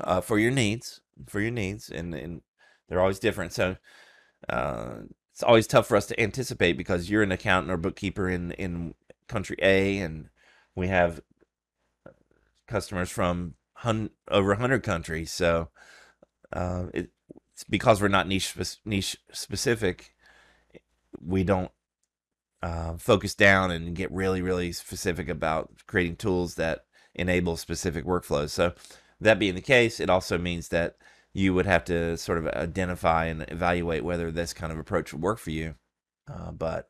[0.00, 2.42] uh, for your needs, for your needs, and and
[2.88, 3.52] they're always different.
[3.52, 3.76] So
[4.48, 4.98] uh,
[5.32, 8.94] it's always tough for us to anticipate because you're an accountant or bookkeeper in in
[9.28, 10.28] country A, and
[10.74, 11.22] we have
[12.66, 15.32] customers from hun- over hundred countries.
[15.32, 15.68] So
[16.52, 17.10] uh, it,
[17.52, 18.54] it's because we're not niche
[18.84, 20.14] niche specific.
[21.20, 21.70] We don't
[22.62, 28.50] uh, focus down and get really really specific about creating tools that enable specific workflows.
[28.50, 28.74] So
[29.20, 30.96] that being the case, it also means that
[31.32, 35.22] you would have to sort of identify and evaluate whether this kind of approach would
[35.22, 35.74] work for you.
[36.32, 36.88] Uh, but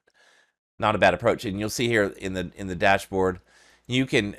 [0.79, 1.45] not a bad approach.
[1.45, 3.41] And you'll see here in the in the dashboard,
[3.87, 4.37] you can.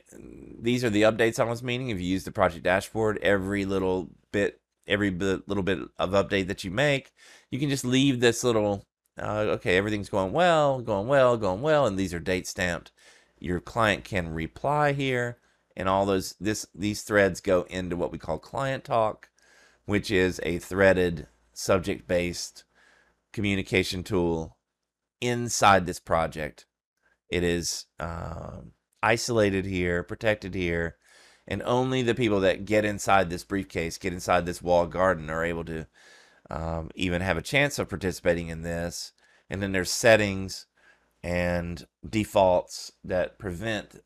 [0.59, 1.89] These are the updates I was meaning.
[1.89, 6.47] If you use the project dashboard, every little bit, every bit, little bit of update
[6.47, 7.11] that you make,
[7.49, 8.85] you can just leave this little.
[9.17, 12.91] Uh, okay, everything's going well, going well, going well, and these are date stamped.
[13.39, 15.37] Your client can reply here
[15.75, 19.29] and all those this these threads go into what we call client talk
[19.85, 22.63] which is a threaded subject based
[23.31, 24.57] communication tool
[25.21, 26.65] inside this project.
[27.29, 30.97] It is um, isolated here protected here
[31.47, 35.43] and only the people that get inside this briefcase get inside this wall garden are
[35.43, 35.87] able to
[36.49, 39.11] um, even have a chance of participating in this.
[39.49, 40.67] And then there's settings
[41.21, 44.01] and defaults that prevent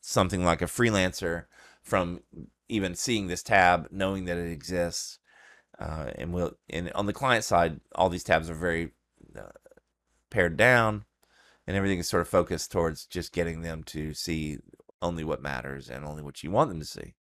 [0.00, 1.44] something like a freelancer
[1.82, 2.20] from
[2.68, 5.18] even seeing this tab, knowing that it exists.
[5.78, 8.90] Uh, and we'll and on the client side, all these tabs are very
[9.36, 9.50] uh,
[10.30, 11.04] pared down,
[11.66, 14.58] and everything is sort of focused towards just getting them to see
[15.02, 17.14] only what matters and only what you want them to see.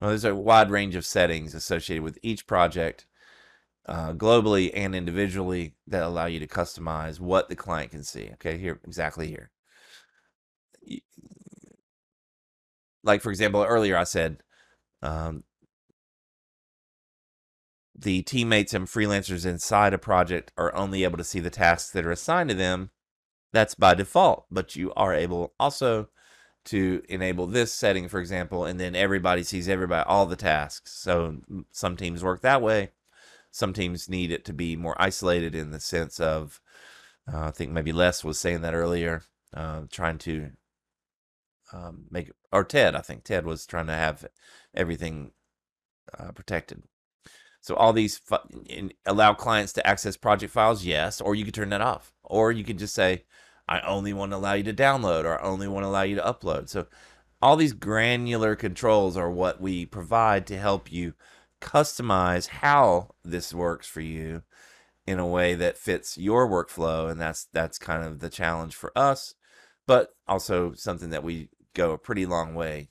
[0.00, 3.06] Well, there's a wide range of settings associated with each project,
[3.86, 8.30] uh, globally and individually, that allow you to customize what the client can see.
[8.34, 9.50] Okay, here exactly here
[13.04, 14.42] like for example, earlier I said
[15.02, 15.44] um,
[17.96, 22.06] the teammates and freelancers inside a project are only able to see the tasks that
[22.06, 22.90] are assigned to them.
[23.52, 26.08] That's by default, but you are able also
[26.66, 30.92] to enable this setting, for example, and then everybody sees everybody all the tasks.
[30.92, 31.38] So
[31.72, 32.90] some teams work that way.
[33.50, 36.60] Some teams need it to be more isolated in the sense of,
[37.32, 39.22] uh, I think maybe Les was saying that earlier,
[39.54, 40.50] uh, trying to
[41.72, 44.26] um, make or Ted, I think Ted was trying to have
[44.74, 45.32] everything
[46.18, 46.82] uh, protected.
[47.60, 48.20] So all these
[48.66, 52.52] in, allow clients to access project files, yes, or you could turn that off, or
[52.52, 53.24] you could just say,
[53.68, 56.16] I only want to allow you to download, or I only want to allow you
[56.16, 56.68] to upload.
[56.68, 56.86] So
[57.42, 61.14] all these granular controls are what we provide to help you
[61.60, 64.42] customize how this works for you
[65.06, 68.92] in a way that fits your workflow and that's that's kind of the challenge for
[68.96, 69.34] us
[69.88, 71.48] but also something that we
[71.78, 72.90] go a pretty long way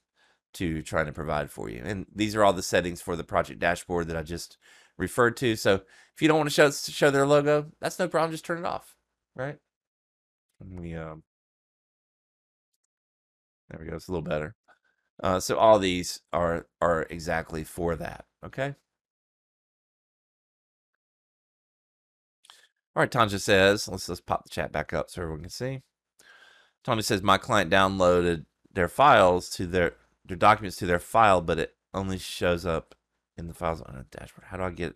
[0.55, 1.81] to trying to provide for you.
[1.85, 4.57] And these are all the settings for the project dashboard that i just
[4.97, 5.55] referred to.
[5.55, 5.81] So
[6.15, 8.65] if you don't want to show show their logo that's no problem just turn it
[8.65, 8.95] off
[9.35, 9.57] right?
[10.59, 11.23] We um
[13.69, 14.55] there we go it's a little better.
[15.23, 18.75] Uh, so all these are are exactly for that okay?
[22.95, 25.83] All right, Tanja says, let's let's pop the chat back up so everyone can see.
[26.83, 28.45] Tommy says my client downloaded
[28.77, 32.93] their files to their their documents to their file, but it only shows up
[33.35, 34.45] in the files on a dashboard.
[34.49, 34.95] How do I get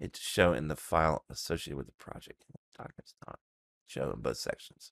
[0.00, 2.42] it to show in the file associated with the project?
[2.76, 3.38] Documents not
[3.86, 4.90] show in both sections.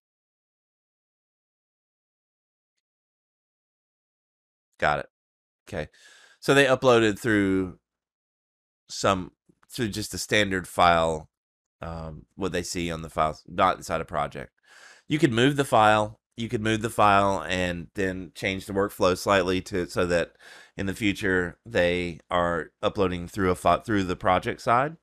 [4.79, 5.07] Got it.
[5.69, 5.89] Okay.
[6.39, 7.81] So they uploaded through
[8.89, 9.33] some
[9.69, 11.29] through just a standard file
[11.83, 14.53] um, what they see on the file, not inside a project.
[15.09, 16.21] You could move the file.
[16.37, 20.33] You could move the file and then change the workflow slightly to so that
[20.77, 24.97] in the future they are uploading through a through the project side.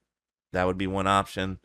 [0.52, 1.60] That would be one option.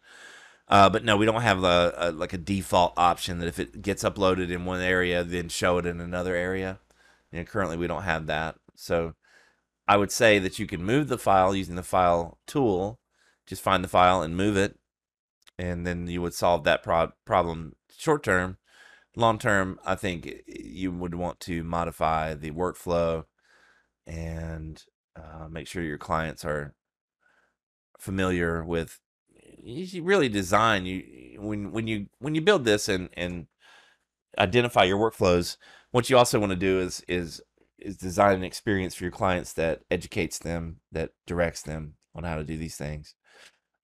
[0.69, 3.83] Uh, but no, we don't have a, a, like a default option that if it
[3.83, 6.79] gets uploaded in one area, then show it in another area.
[7.33, 8.57] And currently, we don't have that.
[8.75, 9.15] So
[9.87, 13.01] I would say that you can move the file using the file tool.
[13.47, 14.79] Just find the file and move it
[15.59, 18.57] and then you would solve that pro- problem short term.
[19.19, 23.25] Long term, I think you would want to modify the workflow
[24.07, 24.81] and
[25.17, 26.73] uh, make sure your clients are
[27.99, 29.01] familiar with.
[29.61, 31.03] You really design you
[31.41, 33.49] when when you when you build this and and
[34.39, 35.57] identify your workflows.
[35.91, 37.43] What you also want to do is is
[37.77, 42.37] is design an experience for your clients that educates them, that directs them on how
[42.37, 43.17] to do these things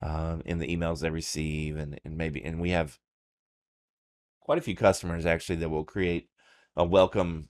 [0.00, 3.00] um, in the emails they receive, and and maybe and we have
[4.44, 6.28] quite a few customers actually that will create
[6.76, 7.48] a welcome,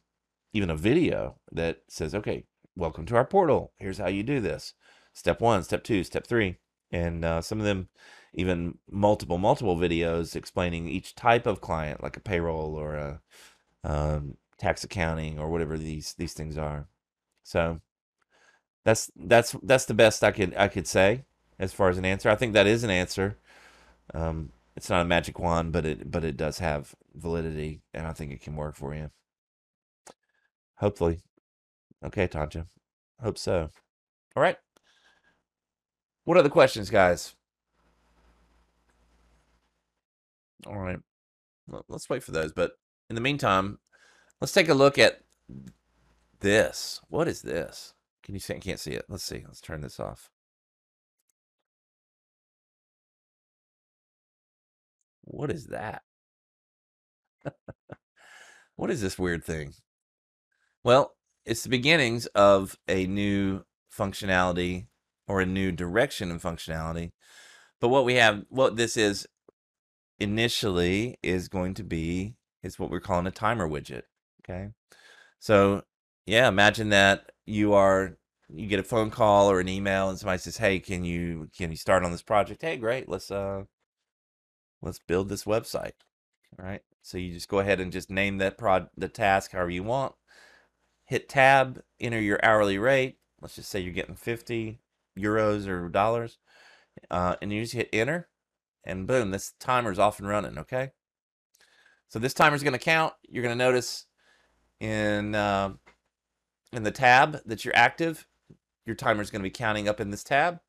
[0.54, 3.72] even a video that says, "Okay, welcome to our portal.
[3.78, 4.74] Here's how you do this.
[5.14, 6.58] Step one, step two, step three.
[6.92, 7.88] and uh, some of them
[8.34, 13.20] even multiple multiple videos explaining each type of client, like a payroll or a
[13.84, 16.88] um, tax accounting or whatever these these things are.
[17.42, 17.80] So
[18.84, 21.24] that's that's that's the best I could I could say
[21.58, 22.30] as far as an answer.
[22.30, 23.38] I think that is an answer.
[24.14, 28.12] Um, it's not a magic wand, but it but it does have validity, and I
[28.12, 29.10] think it can work for you.
[30.76, 31.20] Hopefully.
[32.04, 32.66] Okay, Tanja.
[33.22, 33.70] Hope so.
[34.36, 34.56] All right.
[36.24, 37.34] What other questions, guys?
[40.66, 40.98] All right.
[41.68, 42.52] Well, let's wait for those.
[42.52, 42.72] But
[43.08, 43.78] in the meantime,
[44.40, 45.20] let's take a look at
[46.40, 47.00] this.
[47.08, 47.94] What is this?
[48.22, 48.54] Can you see?
[48.54, 49.04] I can't see it.
[49.08, 49.44] Let's see.
[49.46, 50.30] Let's turn this off.
[55.24, 56.02] What is that?
[58.76, 59.74] what is this weird thing?
[60.82, 61.14] Well,
[61.44, 64.86] it's the beginnings of a new functionality
[65.26, 67.12] or a new direction in functionality.
[67.80, 69.26] But what we have, what this is
[70.18, 74.02] initially is going to be is what we're calling a timer widget.
[74.42, 74.70] Okay.
[75.38, 75.82] So
[76.26, 78.16] yeah, imagine that you are
[78.48, 81.70] you get a phone call or an email and somebody says, Hey, can you can
[81.70, 82.62] you start on this project?
[82.62, 83.64] Hey, great, let's uh
[84.84, 85.92] let's build this website.
[86.58, 86.82] All right.
[87.02, 90.14] So you just go ahead and just name that prod the task however you want.
[91.04, 93.18] Hit tab, enter your hourly rate.
[93.40, 94.78] Let's just say you're getting 50
[95.18, 96.38] euros or dollars.
[97.10, 98.28] Uh, and you just hit enter
[98.84, 100.58] and boom, this timer is off and running.
[100.58, 100.92] Okay.
[102.08, 103.14] So this timer is going to count.
[103.28, 104.06] You're going to notice
[104.80, 105.72] in uh,
[106.72, 108.26] in the tab that you're active,
[108.86, 110.60] your timer is going to be counting up in this tab.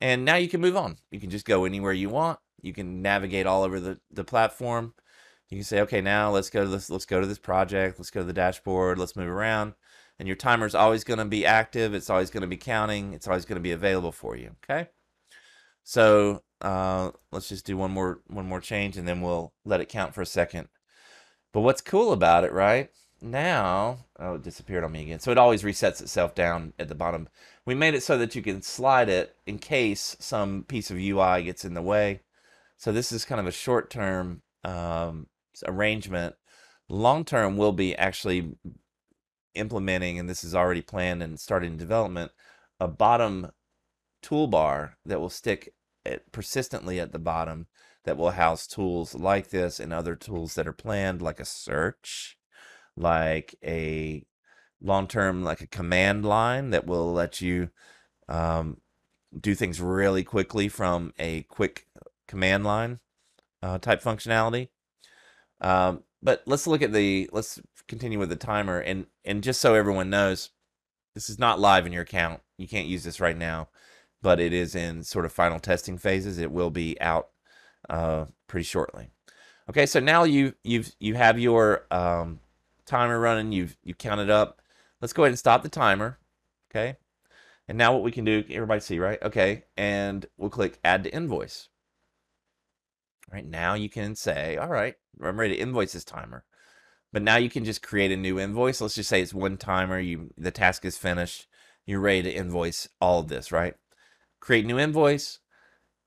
[0.00, 0.98] And now you can move on.
[1.10, 2.38] You can just go anywhere you want.
[2.66, 4.94] You can navigate all over the, the platform.
[5.48, 6.90] You can say, okay, now let's go to this.
[6.90, 7.98] Let's go to this project.
[7.98, 8.98] Let's go to the dashboard.
[8.98, 9.74] Let's move around.
[10.18, 11.94] And your timer is always going to be active.
[11.94, 13.14] It's always going to be counting.
[13.14, 14.56] It's always going to be available for you.
[14.64, 14.88] Okay.
[15.84, 19.88] So uh, let's just do one more one more change, and then we'll let it
[19.88, 20.68] count for a second.
[21.52, 22.90] But what's cool about it, right?
[23.22, 25.20] Now, oh, it disappeared on me again.
[25.20, 27.28] So it always resets itself down at the bottom.
[27.64, 31.42] We made it so that you can slide it in case some piece of UI
[31.42, 32.20] gets in the way.
[32.76, 35.28] So this is kind of a short term um,
[35.66, 36.34] arrangement.
[36.88, 38.56] Long term, we'll be actually
[39.54, 42.32] implementing, and this is already planned and starting development,
[42.78, 43.50] a bottom
[44.22, 45.72] toolbar that will stick
[46.04, 47.66] at, persistently at the bottom
[48.04, 52.36] that will house tools like this and other tools that are planned, like a search,
[52.96, 54.24] like a
[54.80, 57.70] long term, like a command line that will let you
[58.28, 58.76] um,
[59.38, 61.85] do things really quickly from a quick
[62.26, 63.00] command line
[63.62, 64.68] uh, type functionality.
[65.60, 69.74] Um, but let's look at the let's continue with the timer and and just so
[69.74, 70.50] everyone knows,
[71.14, 72.40] this is not live in your account.
[72.58, 73.68] You can't use this right now,
[74.22, 76.38] but it is in sort of final testing phases.
[76.38, 77.28] It will be out
[77.88, 79.10] uh, pretty shortly.
[79.68, 82.40] Okay, so now you you've you have your um,
[82.86, 83.52] timer running.
[83.52, 84.60] You've you counted up.
[85.00, 86.18] Let's go ahead and stop the timer.
[86.70, 86.96] Okay,
[87.68, 89.20] and now what we can do, everybody see, right?
[89.22, 91.68] Okay, and we'll click Add to Invoice.
[93.32, 96.44] Right now you can say, all right, I'm ready to invoice this timer.
[97.12, 98.80] But now you can just create a new invoice.
[98.80, 99.98] Let's just say it's one timer.
[99.98, 101.46] You the task is finished.
[101.86, 103.74] You're ready to invoice all of this, right?
[104.40, 105.38] Create new invoice.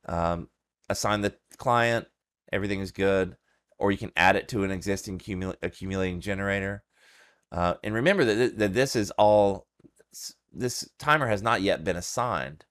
[0.07, 0.49] Um,
[0.89, 2.07] assign the client.
[2.51, 3.37] Everything is good.
[3.77, 5.21] Or you can add it to an existing
[5.63, 6.83] accumulating generator.
[7.51, 9.67] Uh, and remember that, th that this is all.
[10.51, 12.65] This timer has not yet been assigned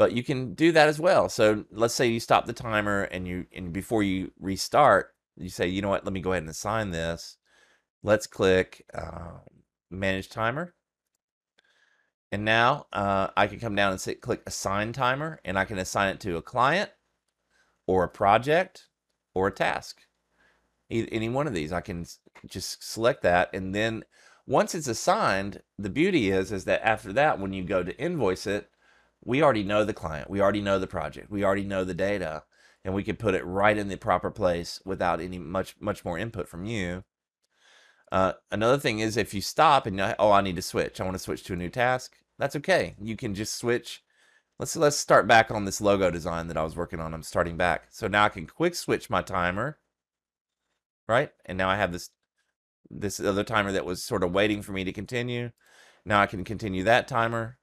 [0.00, 1.28] but you can do that as well.
[1.28, 5.68] So let's say you stop the timer and you and before you restart, you say,
[5.68, 7.36] you know what, let me go ahead and assign this.
[8.02, 9.40] Let's click uh,
[9.90, 10.74] manage timer.
[12.32, 15.76] And now uh, I can come down and say, click assign timer and I can
[15.76, 16.88] assign it to a client
[17.86, 18.86] or a project
[19.34, 20.00] or a task.
[20.88, 22.06] Any one of these, I can
[22.46, 23.50] just select that.
[23.52, 24.04] And then
[24.46, 28.46] once it's assigned, the beauty is, is that after that, when you go to invoice
[28.46, 28.70] it,
[29.22, 32.44] we already know the client, we already know the project, we already know the data,
[32.84, 36.18] and we can put it right in the proper place without any much much more
[36.18, 37.04] input from you.
[38.10, 41.14] Uh, another thing is if you stop and oh I need to switch, I want
[41.14, 42.16] to switch to a new task.
[42.38, 42.96] That's okay.
[43.00, 44.02] You can just switch.
[44.58, 47.14] Let's let's start back on this logo design that I was working on.
[47.14, 47.88] I'm starting back.
[47.90, 49.78] So now I can quick switch my timer,
[51.08, 51.30] right?
[51.46, 52.10] And now I have this
[52.90, 55.50] this other timer that was sort of waiting for me to continue.
[56.04, 57.58] Now I can continue that timer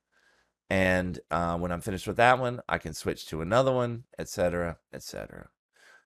[0.70, 4.78] and uh, when I'm finished with that one, I can switch to another one, etc.,
[4.94, 5.50] etc.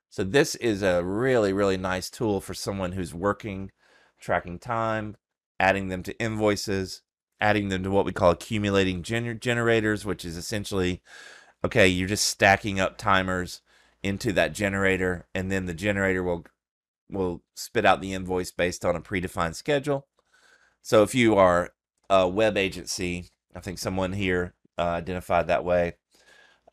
[0.09, 3.71] So this is a really, really nice tool for someone who's working,
[4.19, 5.15] tracking time,
[5.59, 7.01] adding them to invoices,
[7.39, 11.01] adding them to what we call accumulating gener generators, which is essentially,
[11.63, 13.61] okay, you're just stacking up timers
[14.03, 16.45] into that generator, and then the generator will
[17.09, 20.07] will spit out the invoice based on a predefined schedule.
[20.81, 21.71] So if you are
[22.09, 25.93] a web agency I think someone here uh, identified that way.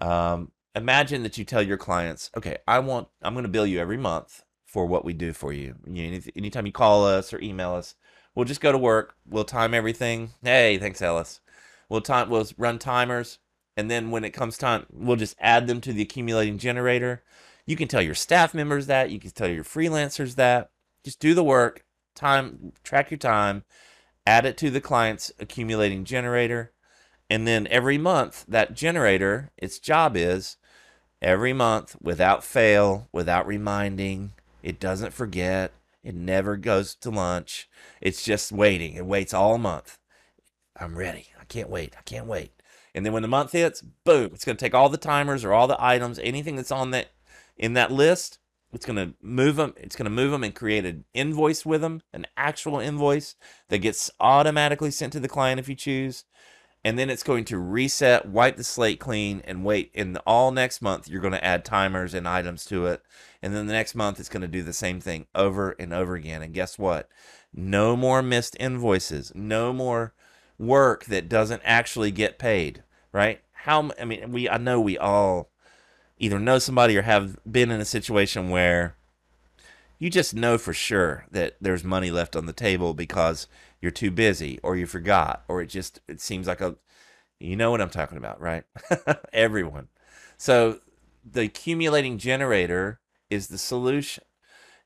[0.01, 3.81] Um, imagine that you tell your clients, okay, I want, I'm going to bill you
[3.81, 5.75] every month for what we do for you.
[5.87, 7.95] you know, anytime you call us or email us,
[8.35, 9.15] we'll just go to work.
[9.27, 10.31] We'll time everything.
[10.43, 11.41] Hey, thanks, Ellis.
[11.89, 13.39] We'll time, we'll run timers.
[13.77, 17.23] And then when it comes time, we'll just add them to the accumulating generator.
[17.65, 19.11] You can tell your staff members that.
[19.11, 20.71] You can tell your freelancers that.
[21.05, 23.65] Just do the work, time, track your time,
[24.29, 26.71] add it to the client's accumulating generator.
[27.31, 30.59] And then every month, that generator, its job is
[31.23, 35.73] every month, without fail, without reminding, it doesn't forget,
[36.05, 37.71] it never goes to lunch.
[38.03, 38.95] It's just waiting.
[38.95, 39.99] It waits all month.
[40.79, 41.29] I'm ready.
[41.41, 41.95] I can't wait.
[41.99, 42.53] I can't wait.
[42.95, 45.55] And then when the month hits, boom, it's going to take all the timers or
[45.55, 47.09] all the items, anything that's on that
[47.57, 48.39] in that list,
[48.73, 49.75] it's going to move them.
[49.77, 53.35] It's going to move them and create an invoice with them, an actual invoice
[53.69, 56.25] that gets automatically sent to the client if you choose.
[56.85, 59.91] And then it's going to reset, wipe the slate clean, and wait.
[59.95, 63.03] In all next month, you're going to add timers and items to it.
[63.43, 66.15] And then the next month, it's going to do the same thing over and over
[66.15, 66.41] again.
[66.43, 67.09] And guess what?
[67.53, 69.33] No more missed invoices.
[69.35, 70.15] No more
[70.59, 72.85] work that doesn't actually get paid.
[73.13, 73.41] Right?
[73.53, 73.91] How?
[74.01, 74.49] I mean, we.
[74.49, 75.51] I know we all
[76.19, 78.97] either know somebody or have been in a situation where
[79.99, 83.47] you just know for sure that there's money left on the table because
[83.81, 86.77] you're too busy or you forgot or it just it seems like a
[87.41, 88.65] you know what I'm talking about, right?
[89.33, 89.89] Everyone.
[90.37, 90.81] So
[91.25, 93.01] the accumulating generator
[93.31, 94.25] is the solution.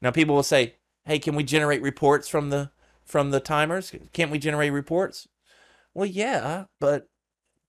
[0.00, 2.70] Now people will say, "Hey, can we generate reports from the
[3.04, 3.92] from the timers?
[4.12, 5.28] Can't we generate reports?"
[5.94, 7.08] Well, yeah, but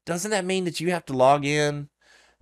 [0.06, 1.90] doesn't that mean that you have to log in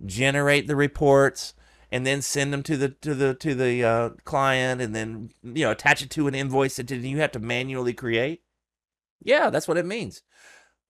[0.04, 1.54] generate the reports
[1.90, 5.64] and then send them to the to the to the uh, client and then you
[5.64, 8.42] know attach it to an invoice that you have to manually create?
[9.22, 10.22] Yeah that's what it means.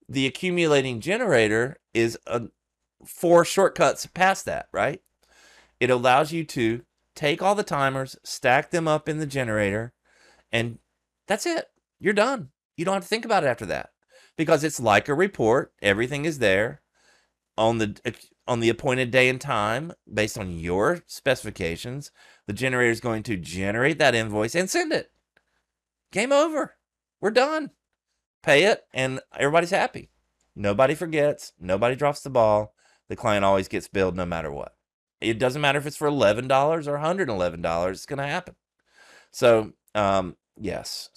[0.09, 2.43] The accumulating generator is a
[3.05, 5.03] four shortcuts past that right?
[5.81, 6.83] It allows you to
[7.15, 9.93] take all the timers stack them up in the generator
[10.53, 10.79] and
[11.27, 11.67] that's it.
[11.99, 12.51] You're done.
[12.77, 13.91] You don't have to think about it after that
[14.37, 15.73] because it's like a report.
[15.83, 16.81] Everything is there
[17.57, 18.15] on the
[18.47, 22.11] on the appointed day and time based on your specifications.
[22.47, 25.11] The generator is going to generate that invoice and send it.
[26.11, 26.75] Game over.
[27.21, 27.71] We're done.
[28.43, 30.11] Pay it, and everybody's happy.
[30.57, 31.53] Nobody forgets.
[31.59, 32.75] Nobody drops the ball.
[33.09, 34.75] the client always gets billed no matter what.
[35.21, 36.51] It doesn't matter if it's for $11
[36.87, 38.57] or $111, it's going to happen.
[39.31, 41.11] So, um, yes,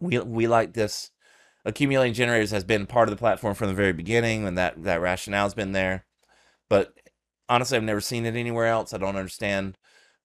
[0.00, 1.10] we, we like this.
[1.66, 5.00] Accumulating generators has been part of the platform from the very beginning, and that, that
[5.00, 6.06] rationale has been there.
[6.70, 6.94] But
[7.48, 8.94] honestly, I've never seen it anywhere else.
[8.94, 9.76] I don't understand.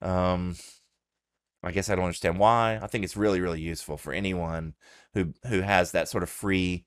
[0.01, 0.55] Um,
[1.63, 2.79] I guess I don't understand why.
[2.81, 4.75] I think it's really, really useful for anyone
[5.13, 6.85] who who has that sort of free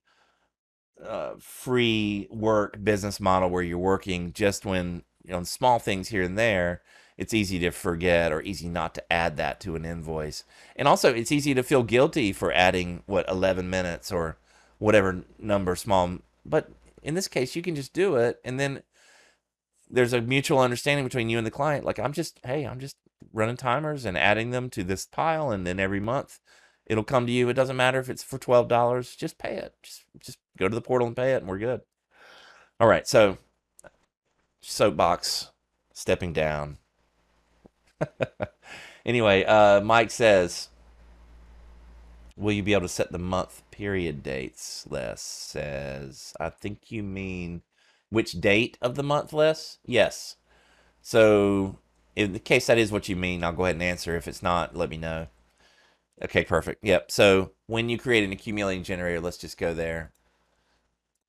[1.04, 6.22] uh, free work business model where you're working just when you know small things here
[6.22, 6.82] and there
[7.16, 10.44] it's easy to forget or easy not to add that to an invoice
[10.76, 14.38] and also it's easy to feel guilty for adding what 11 minutes or
[14.78, 16.70] whatever number small but
[17.02, 18.82] in this case you can just do it and then
[19.90, 21.84] there's a mutual understanding between you and the client.
[21.84, 22.96] Like i'm just hey i'm just
[23.32, 26.40] running timers and adding them to this pile and then every month
[26.86, 27.48] it'll come to you.
[27.48, 29.74] It doesn't matter if it's for $12 just pay it.
[29.82, 31.82] Just just go to the portal and pay it and we're good.
[32.80, 33.38] All right so
[34.60, 35.50] soapbox
[35.92, 36.78] stepping down.
[39.06, 40.70] Anyway uh mike says
[42.36, 47.02] will you be able to set the month period dates les says i think you
[47.02, 47.62] mean
[48.14, 49.78] which date of the month les?
[49.84, 50.36] Yes.
[51.02, 51.80] So
[52.14, 54.16] in the case that is what you mean i'll go ahead and answer.
[54.16, 55.26] If it's not let me know.
[56.22, 56.84] Okay perfect.
[56.84, 57.10] Yep.
[57.10, 60.12] So when you create an accumulating generator let's just go there.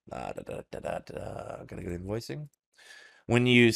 [0.09, 1.63] Da, da, da, da, da.
[1.65, 2.49] Gotta go to invoicing.
[3.25, 3.71] When you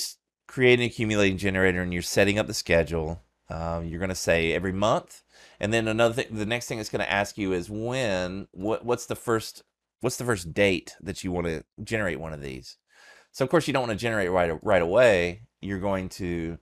[0.48, 4.54] create an accumulating generator and you're setting up the schedule, um, you're going to say
[4.54, 5.24] every month.
[5.60, 8.86] And then another thing, the next thing it's going to ask you is when, what,
[8.86, 9.64] what's the first,
[10.02, 12.78] what's the first date that you want to generate one of these?
[13.32, 15.44] So of course you don't want to generate right, right away.
[15.62, 16.58] You're going to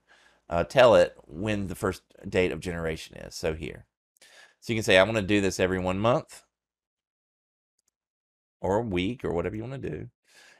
[0.50, 3.36] uh, tell it when the first date of generation is.
[3.36, 3.86] So here,
[4.60, 6.44] so you can say, I want to do this every one month
[8.62, 10.10] or a week or whatever you want to do.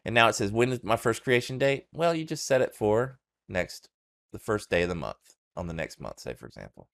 [0.06, 1.88] And now it says, when is my first creation date?
[1.92, 3.20] Well, you just set it for
[3.50, 3.90] next,
[4.32, 6.88] the first day of the month on the next month, say, for example,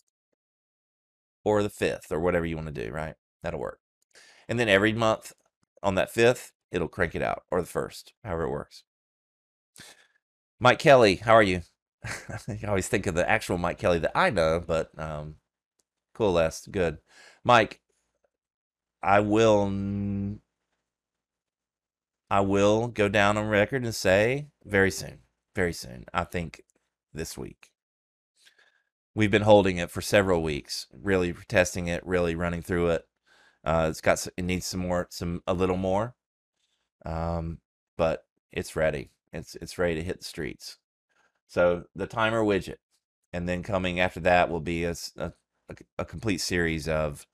[1.43, 3.15] or the fifth or whatever you want to do, right?
[3.43, 3.79] That'll work.
[4.47, 5.33] And then every month
[5.83, 8.83] on that fifth, it'll crank it out or the first, however it works.
[10.59, 11.61] Mike Kelly, how are you?
[12.05, 15.35] I always think of the actual Mike Kelly that I know, but um,
[16.13, 16.65] cool, Les.
[16.67, 16.97] Good.
[17.43, 17.81] Mike,
[19.01, 19.69] I will
[22.29, 25.19] I will go down on record and say very soon,
[25.55, 26.05] very soon.
[26.13, 26.63] I think
[27.13, 27.72] this week.
[29.15, 33.05] We've been holding it for several weeks, really testing it, really running through it.
[33.63, 36.15] Uh, it's got it needs some more, some a little more,
[37.05, 37.59] um,
[37.97, 39.11] but it's ready.
[39.31, 40.77] It's it's ready to hit the streets.
[41.47, 42.77] So the timer widget,
[43.31, 45.31] and then coming after that will be a, a,
[45.97, 47.27] a complete series of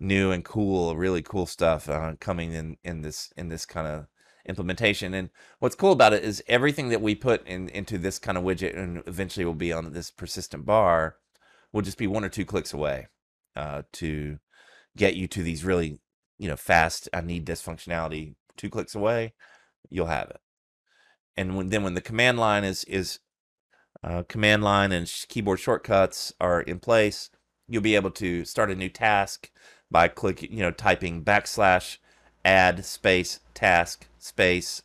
[0.00, 4.06] new and cool, really cool stuff uh, coming in in this in this kind of
[4.50, 5.14] implementation.
[5.14, 8.44] And what's cool about it is everything that we put in into this kind of
[8.44, 11.16] widget and eventually will be on this persistent bar
[11.72, 13.06] will just be one or two clicks away
[13.56, 14.38] uh, to
[14.96, 16.00] get you to these really,
[16.38, 19.32] you know, fast, I need this functionality, two clicks away,
[19.88, 20.40] you'll have it.
[21.36, 23.20] And when, then when the command line is, is
[24.02, 27.30] uh, command line and keyboard shortcuts are in place,
[27.68, 29.50] you'll be able to start a new task
[29.90, 31.98] by clicking, you know, typing backslash
[32.44, 34.82] add space task space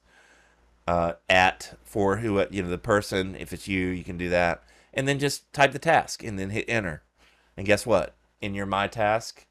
[0.88, 3.36] uh, at for who you know the person.
[3.36, 6.51] If it's you, you can do that, and then just type the task and then
[6.51, 7.03] hit enter.
[7.58, 8.16] And guess what?
[8.41, 9.45] In your My Task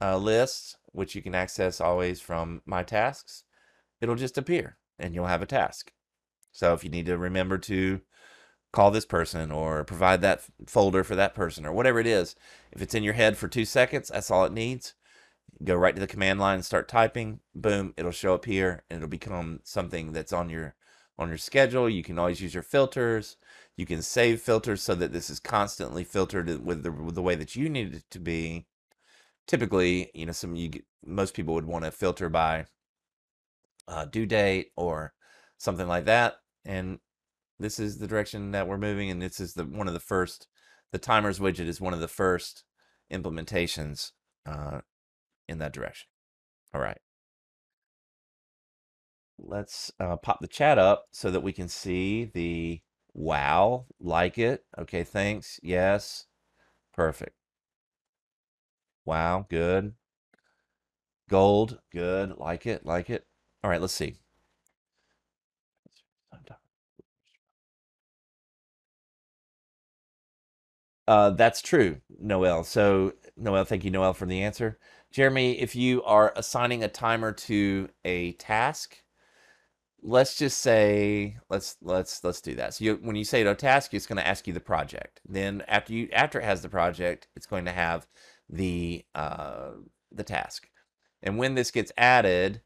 [0.00, 3.44] uh, list, which you can access always from My Tasks,
[4.00, 5.92] it'll just appear, and you'll have a task.
[6.52, 8.00] So if you need to remember to
[8.72, 12.36] call this person or provide that folder for that person or whatever it is,
[12.72, 14.94] if it's in your head for two seconds, that's all it needs
[15.64, 18.98] go right to the command line and start typing boom it'll show up here and
[18.98, 20.74] it'll become something that's on your
[21.18, 21.88] on your schedule.
[21.90, 23.36] You can always use your filters.
[23.76, 27.34] You can save filters so that this is constantly filtered with the, with the way
[27.34, 28.66] that you need it to be.
[29.46, 30.70] Typically you know some you
[31.04, 32.66] most people would want to filter by
[33.88, 35.12] uh, due date or
[35.56, 36.36] something like that.
[36.64, 37.00] And
[37.58, 40.46] this is the direction that we're moving and this is the one of the first
[40.92, 42.64] the timers widget is one of the first
[43.12, 44.12] implementations
[44.46, 44.80] uh,
[45.48, 46.08] in that direction.
[46.74, 46.98] All right.
[49.38, 52.80] Let's uh, pop the chat up so that we can see the
[53.14, 54.64] wow, like it.
[54.78, 55.60] Okay, thanks.
[55.62, 56.26] Yes.
[56.92, 57.36] Perfect.
[59.04, 59.94] Wow, good.
[61.28, 62.36] Gold, good.
[62.38, 63.26] Like it, like it.
[63.64, 64.16] All right, let's see.
[71.06, 72.64] Uh, that's true, Noel.
[72.64, 74.78] So, Noel, thank you, Noel, for the answer.
[75.18, 79.02] Jeremy, if you are assigning a timer to a task,
[80.00, 82.74] let's just say let's let's let's do that.
[82.74, 85.20] So you, when you say to task, it's going to ask you the project.
[85.28, 88.06] Then after you after it has the project, it's going to have
[88.48, 89.70] the uh,
[90.12, 90.70] the task.
[91.20, 92.60] And when this gets added,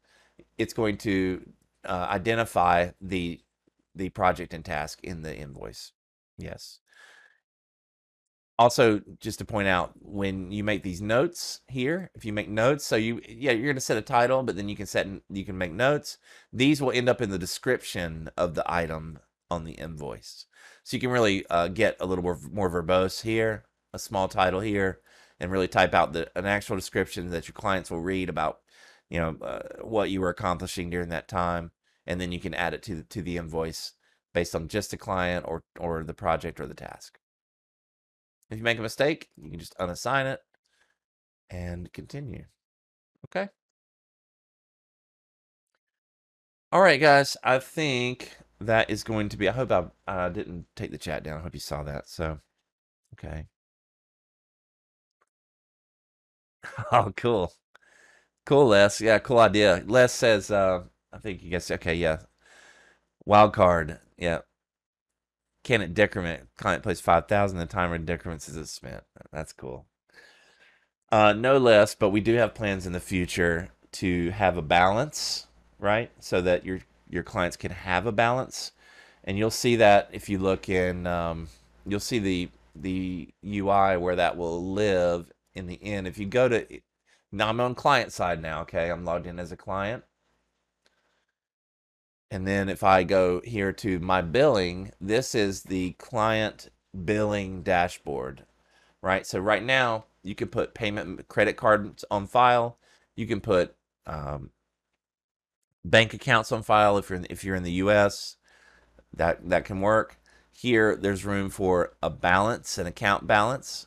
[0.59, 1.49] it's going to
[1.85, 3.41] uh, identify the
[3.95, 5.91] the project and task in the invoice.
[6.37, 6.81] Yes.
[8.59, 12.85] Also, just to point out, when you make these notes here, if you make notes,
[12.85, 15.43] so you yeah, you're going to set a title, but then you can set you
[15.43, 16.17] can make notes.
[16.51, 20.45] These will end up in the description of the item on the invoice,
[20.83, 24.59] so you can really uh, get a little more more verbose here, a small title
[24.59, 24.99] here,
[25.39, 28.59] and really type out the an actual description that your clients will read about,
[29.09, 31.71] you know, uh, what you were accomplishing during that time,
[32.05, 33.93] and then you can add it to the, to the invoice
[34.31, 37.17] based on just the client or or the project or the task.
[38.53, 40.39] If you make a mistake, you can just unassign it
[41.49, 42.45] and continue.
[43.25, 43.49] Okay.
[46.71, 47.35] All right, guys.
[47.43, 49.49] I think that is going to be.
[49.49, 51.39] I hope I uh, didn't take the chat down.
[51.39, 52.07] I hope you saw that.
[52.07, 52.39] So,
[53.15, 53.47] okay.
[56.91, 57.51] Oh, cool.
[58.45, 59.01] Cool, Les.
[59.01, 59.83] Yeah, cool idea.
[59.87, 62.19] Les says, uh, I think you guys, okay, yeah.
[63.25, 63.99] Wild card.
[64.15, 64.41] Yeah.
[65.63, 66.49] Can it decrement?
[66.57, 69.03] Client plays 5,000, the timer decrements as it's spent.
[69.31, 69.85] That's cool.
[71.11, 75.47] Uh, no less, but we do have plans in the future to have a balance,
[75.79, 76.09] right?
[76.19, 78.71] So that your your clients can have a balance,
[79.23, 81.49] and you'll see that if you look in, um,
[81.85, 86.07] you'll see the the UI where that will live in the end.
[86.07, 86.65] If you go to,
[87.31, 88.61] now I'm on client side now.
[88.61, 90.03] Okay, I'm logged in as a client.
[92.33, 96.71] And then if I go here to my billing, this is the client
[97.05, 98.43] billing dashboard,
[99.03, 99.23] right?
[99.27, 102.79] So right now you can put payment credit cards on file.
[103.15, 103.75] You can put
[104.07, 104.49] um,
[105.85, 108.37] bank accounts on file if you're in, if you're in the U.S.
[109.15, 110.17] That that can work.
[110.51, 113.85] Here, there's room for a balance, an account balance,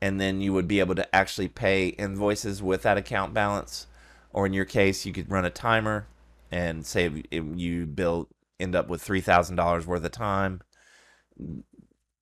[0.00, 3.88] and then you would be able to actually pay invoices with that account balance.
[4.32, 6.06] Or in your case, you could run a timer
[6.54, 8.28] and say you bill
[8.60, 10.60] end up with three thousand dollars worth of time,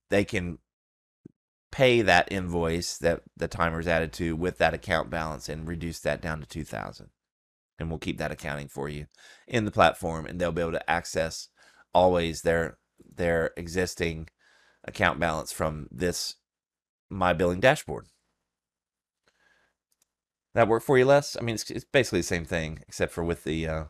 [0.09, 0.57] they can
[1.71, 6.23] pay that invoice that the timer's added to with that account balance and reduce that
[6.23, 7.11] down to two thousand.
[7.79, 9.07] And we'll keep that accounting for you
[9.47, 11.49] in the platform, and they'll be able to access
[11.93, 12.79] always their
[13.15, 14.29] their existing
[14.85, 16.37] account balance from this
[17.11, 18.07] my billing dashboard.
[20.55, 21.37] That work for you, Les?
[21.37, 23.85] I mean, it's, it's basically the same thing, except for with the uh,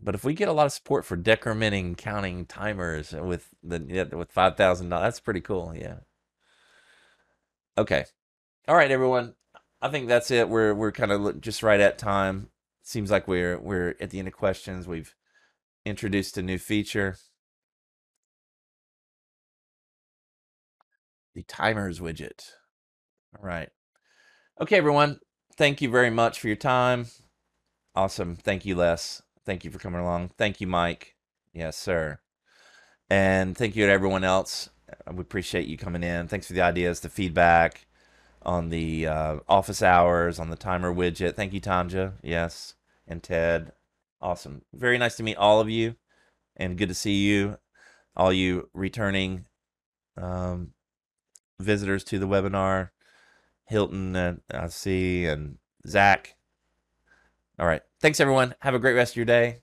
[0.00, 4.30] but if we get a lot of support for decrementing counting timers with the with
[4.30, 5.72] five thousand dollars, that's pretty cool.
[5.74, 6.00] Yeah.
[7.78, 8.04] Okay.
[8.68, 9.34] All right, everyone.
[9.80, 10.48] I think that's it.
[10.48, 12.48] We're we're kind of just right at time.
[12.82, 14.86] Seems like we're we're at the end of questions.
[14.86, 15.14] We've
[15.84, 17.16] introduced a new feature.
[21.34, 22.42] The timers widget.
[23.38, 23.68] All right.
[24.60, 25.20] Okay, everyone.
[25.56, 27.06] Thank you very much for your time.
[27.94, 28.36] Awesome.
[28.36, 29.22] Thank you, Les.
[29.46, 30.32] Thank you for coming along.
[30.36, 31.14] Thank you, Mike.
[31.54, 32.18] Yes, sir.
[33.08, 34.68] And thank you to everyone else.
[35.10, 36.26] We appreciate you coming in.
[36.26, 37.86] Thanks for the ideas, the feedback
[38.42, 41.34] on the uh, office hours, on the timer widget.
[41.34, 42.14] Thank you, Tanja.
[42.22, 42.74] Yes.
[43.06, 43.72] And Ted.
[44.20, 44.62] Awesome.
[44.74, 45.94] Very nice to meet all of you.
[46.56, 47.58] And good to see you,
[48.16, 49.46] all you returning
[50.16, 50.72] um,
[51.60, 52.90] visitors to the webinar.
[53.66, 56.34] Hilton, uh, I see, and Zach.
[57.58, 57.82] All right.
[58.06, 58.54] Thanks, everyone.
[58.60, 59.62] Have a great rest of your day.